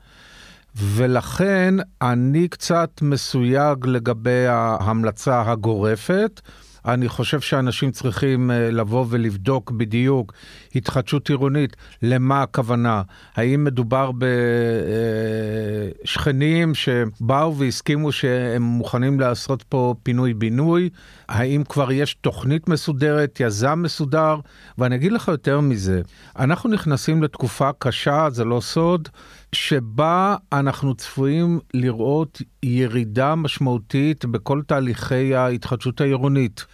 ולכן 0.77 1.75
אני 2.03 2.49
קצת 2.49 2.91
מסויג 3.03 3.87
לגבי 3.87 4.47
ההמלצה 4.47 5.43
הגורפת. 5.51 6.41
אני 6.87 7.09
חושב 7.09 7.41
שאנשים 7.41 7.91
צריכים 7.91 8.51
אה, 8.51 8.71
לבוא 8.71 9.07
ולבדוק 9.09 9.71
בדיוק 9.71 10.33
התחדשות 10.75 11.29
עירונית, 11.29 11.77
למה 12.03 12.43
הכוונה. 12.43 13.03
האם 13.37 13.65
מדובר 13.65 14.11
בשכנים 16.05 16.69
אה, 16.69 16.75
שבאו 16.75 17.57
והסכימו 17.57 18.13
שהם 18.13 18.63
מוכנים 18.63 19.21
לעשות 19.21 19.63
פה 19.63 19.95
פינוי-בינוי? 20.03 20.91
האם 21.29 21.65
כבר 21.69 21.93
יש 21.93 22.15
תוכנית 22.15 22.69
מסודרת, 22.69 23.41
יזם 23.41 23.83
מסודר? 23.83 24.37
ואני 24.79 24.95
אגיד 24.97 25.13
לך 25.13 25.29
יותר 25.29 25.61
מזה, 25.61 26.03
אנחנו 26.39 26.71
נכנסים 26.71 27.23
לתקופה 27.23 27.71
קשה, 27.79 28.27
זה 28.31 28.45
לא 28.45 28.61
סוד. 28.61 29.09
שבה 29.55 30.37
אנחנו 30.53 30.95
צפויים 30.95 31.61
לראות 31.75 32.43
ירידה 32.63 33.35
משמעותית 33.35 34.25
בכל 34.25 34.63
תהליכי 34.67 35.35
ההתחדשות 35.35 36.01
העירונית. 36.01 36.67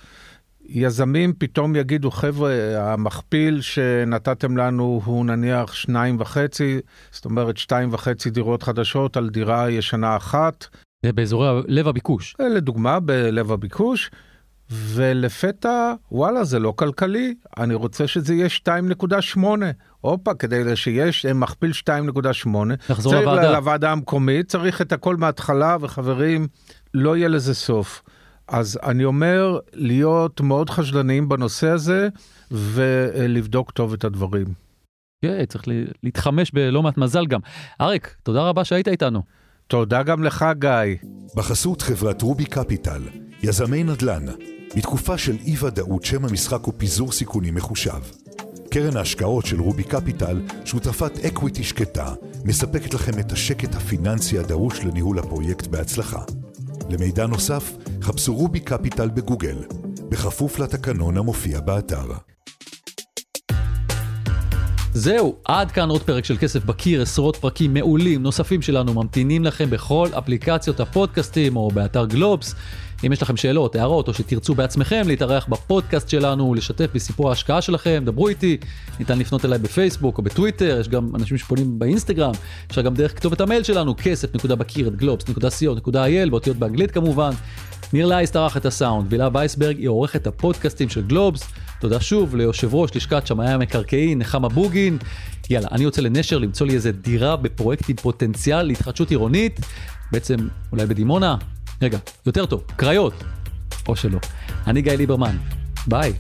יזמים 0.64 1.33
פתאום 1.38 1.77
יגידו, 1.77 2.11
חבר'ה, 2.11 2.53
המכפיל 2.93 3.61
שנתתם 3.61 4.57
לנו 4.57 5.01
הוא 5.05 5.25
נניח 5.25 5.75
שניים 5.75 6.16
וחצי, 6.21 6.81
זאת 7.11 7.25
אומרת 7.25 7.57
שתיים 7.57 7.88
וחצי 7.93 8.31
דירות 8.31 8.62
חדשות 8.62 9.16
על 9.16 9.29
דירה 9.29 9.71
ישנה 9.71 10.16
אחת. 10.16 10.66
זה 11.07 11.12
באזורי 11.12 11.62
לב 11.69 11.88
הביקוש. 11.88 12.37
לדוגמה, 12.38 13.01
בלב 13.01 13.53
הביקוש. 13.53 14.11
ולפתע, 14.71 15.93
וואלה, 16.12 16.45
זה 16.45 16.59
לא 16.59 16.73
כלכלי, 16.77 17.35
אני 17.59 17.75
רוצה 17.75 18.07
שזה 18.07 18.35
יהיה 18.35 18.49
2.8. 19.37 19.38
הופה, 20.01 20.35
כדי 20.35 20.77
שיש 20.77 21.27
מכפיל 21.27 21.71
2.8. 21.71 22.49
נחזור 22.91 23.15
לוועדה. 23.15 23.43
צריך 23.43 23.55
לוועדה 23.55 23.93
המקומית, 23.93 24.49
צריך 24.49 24.81
את 24.81 24.93
הכל 24.93 25.17
מההתחלה, 25.17 25.77
וחברים, 25.81 26.49
לא 26.95 27.17
יהיה 27.17 27.29
לזה 27.29 27.55
סוף. 27.55 28.03
אז 28.49 28.79
אני 28.83 29.05
אומר, 29.05 29.59
להיות 29.73 30.41
מאוד 30.41 30.71
חשדניים 30.71 31.29
בנושא 31.29 31.69
הזה, 31.69 32.09
ולבדוק 32.51 33.71
טוב 33.71 33.93
את 33.93 34.05
הדברים. 34.05 34.47
כן, 35.25 35.45
צריך 35.45 35.65
להתחמש 36.03 36.51
בלא 36.51 36.83
מעט 36.83 36.99
מזל 36.99 37.27
גם. 37.27 37.41
אריק, 37.81 38.15
תודה 38.23 38.43
רבה 38.43 38.65
שהיית 38.65 38.89
איתנו. 38.89 39.23
תודה 39.67 40.03
גם 40.03 40.25
לך, 40.25 40.45
גיא. 40.59 41.09
בחסות 41.37 41.83
חברת 41.83 42.23
רובי 42.23 42.45
capital, 42.45 43.03
יזמי 43.43 43.85
נדל"ן, 43.85 44.27
בתקופה 44.77 45.19
של 45.19 45.37
אי-ודאות 45.47 46.05
שם 46.05 46.25
המשחק 46.25 46.61
הוא 46.63 46.75
פיזור 46.77 47.13
סיכונים 47.13 47.55
מחושב. 47.55 48.01
קרן 48.71 48.97
ההשקעות 48.97 49.47
של 49.47 49.61
רובי 49.61 49.83
capital, 49.83 50.40
שותפת 50.65 51.19
equity 51.19 51.64
שקטה, 51.65 52.15
מספקת 52.45 52.95
לכם 52.95 53.19
את 53.19 53.33
השקט 53.33 53.75
הפיננסי 53.75 54.39
הדרוש 54.39 54.85
לניהול 54.85 55.19
הפרויקט 55.19 55.67
בהצלחה. 55.67 56.23
למידע 56.91 57.27
נוסף, 57.27 57.73
חפשו 58.03 58.35
רובי 58.35 58.61
קפיטל 58.61 59.09
בגוגל, 59.09 59.65
בכפוף 60.09 60.59
לתקנון 60.59 61.17
המופיע 61.17 61.61
באתר. 61.61 62.30
זהו, 64.94 65.37
עד 65.44 65.70
כאן 65.70 65.88
עוד 65.88 66.03
פרק 66.03 66.24
של 66.24 66.37
כסף 66.37 66.64
בקיר, 66.64 67.03
עשרות 67.03 67.37
פרקים 67.37 67.74
מעולים 67.74 68.22
נוספים 68.22 68.62
שלנו 68.62 68.94
ממתינים 68.94 69.44
לכם 69.44 69.70
בכל 69.70 70.09
אפליקציות 70.18 70.81
הפודקאסטים 70.81 71.57
או 71.57 71.70
באתר 71.70 72.07
גלובס. 72.07 72.55
אם 73.07 73.12
יש 73.12 73.22
לכם 73.22 73.37
שאלות, 73.37 73.76
הערות, 73.76 74.09
או 74.09 74.14
שתרצו 74.14 74.55
בעצמכם 74.55 75.03
להתארח 75.07 75.46
בפודקאסט 75.46 76.09
שלנו, 76.09 76.55
לשתף 76.55 76.87
בסיפור 76.94 77.29
ההשקעה 77.29 77.62
שלכם, 77.62 78.03
דברו 78.07 78.29
איתי, 78.29 78.57
ניתן 78.98 79.18
לפנות 79.18 79.44
אליי 79.44 79.59
בפייסבוק 79.59 80.18
או 80.18 80.22
בטוויטר, 80.22 80.79
יש 80.81 80.88
גם 80.88 81.11
אנשים 81.14 81.38
שפונים 81.38 81.79
באינסטגרם, 81.79 82.33
אפשר 82.70 82.83
גם 82.83 82.94
דרך 82.94 83.16
כתובת 83.16 83.40
המייל 83.40 83.62
שלנו, 83.62 83.94
כסף.בקיר 84.03 84.88
את 84.88 84.96
גלובס.co.il, 84.96 86.31
באותיות 86.31 86.57
באנגלית 86.57 86.90
כמובן. 86.90 87.31
ניר 87.92 88.07
לייס 88.07 88.37
ערך 88.37 88.57
את 88.57 88.66
הסאונד, 88.66 89.07
וילה 89.12 89.29
וייסברג 89.33 89.79
היא 89.79 89.88
עורכת 89.88 90.26
הפודקאסטים 90.26 90.88
של 90.88 91.03
גלובס. 91.03 91.42
תודה 91.81 92.01
שוב 92.01 92.37
ליושב 92.37 92.75
ראש 92.75 92.97
לשכת 92.97 93.27
שמאי 93.27 93.49
המקרקעין, 93.49 94.19
נחמה 94.19 94.49
בוגין. 94.49 94.99
יאללה, 95.51 95.69
אני 95.73 95.83
יוצא 95.85 96.03
לנשר 96.03 96.38
למצוא 96.38 96.66
לי 96.66 96.75
איזה 96.75 96.93
דירה 96.93 97.37
בפרויקט 97.37 97.88
עם 97.88 97.97
פוטנציאל 97.97 98.62
להתחדשות 98.62 99.11
עירונית, 99.11 99.61
בעצם 100.12 100.37
אולי 100.73 100.87
בדימונה, 100.87 101.37
רגע, 101.83 101.99
יותר 102.27 102.47
טוב, 102.47 102.62
קריות, 102.77 103.14
או 103.88 103.97
שלא. 103.97 104.19
אני 104.66 104.83
גיא 104.83 104.93
ליברמן, 104.93 105.37
ביי. 105.87 106.12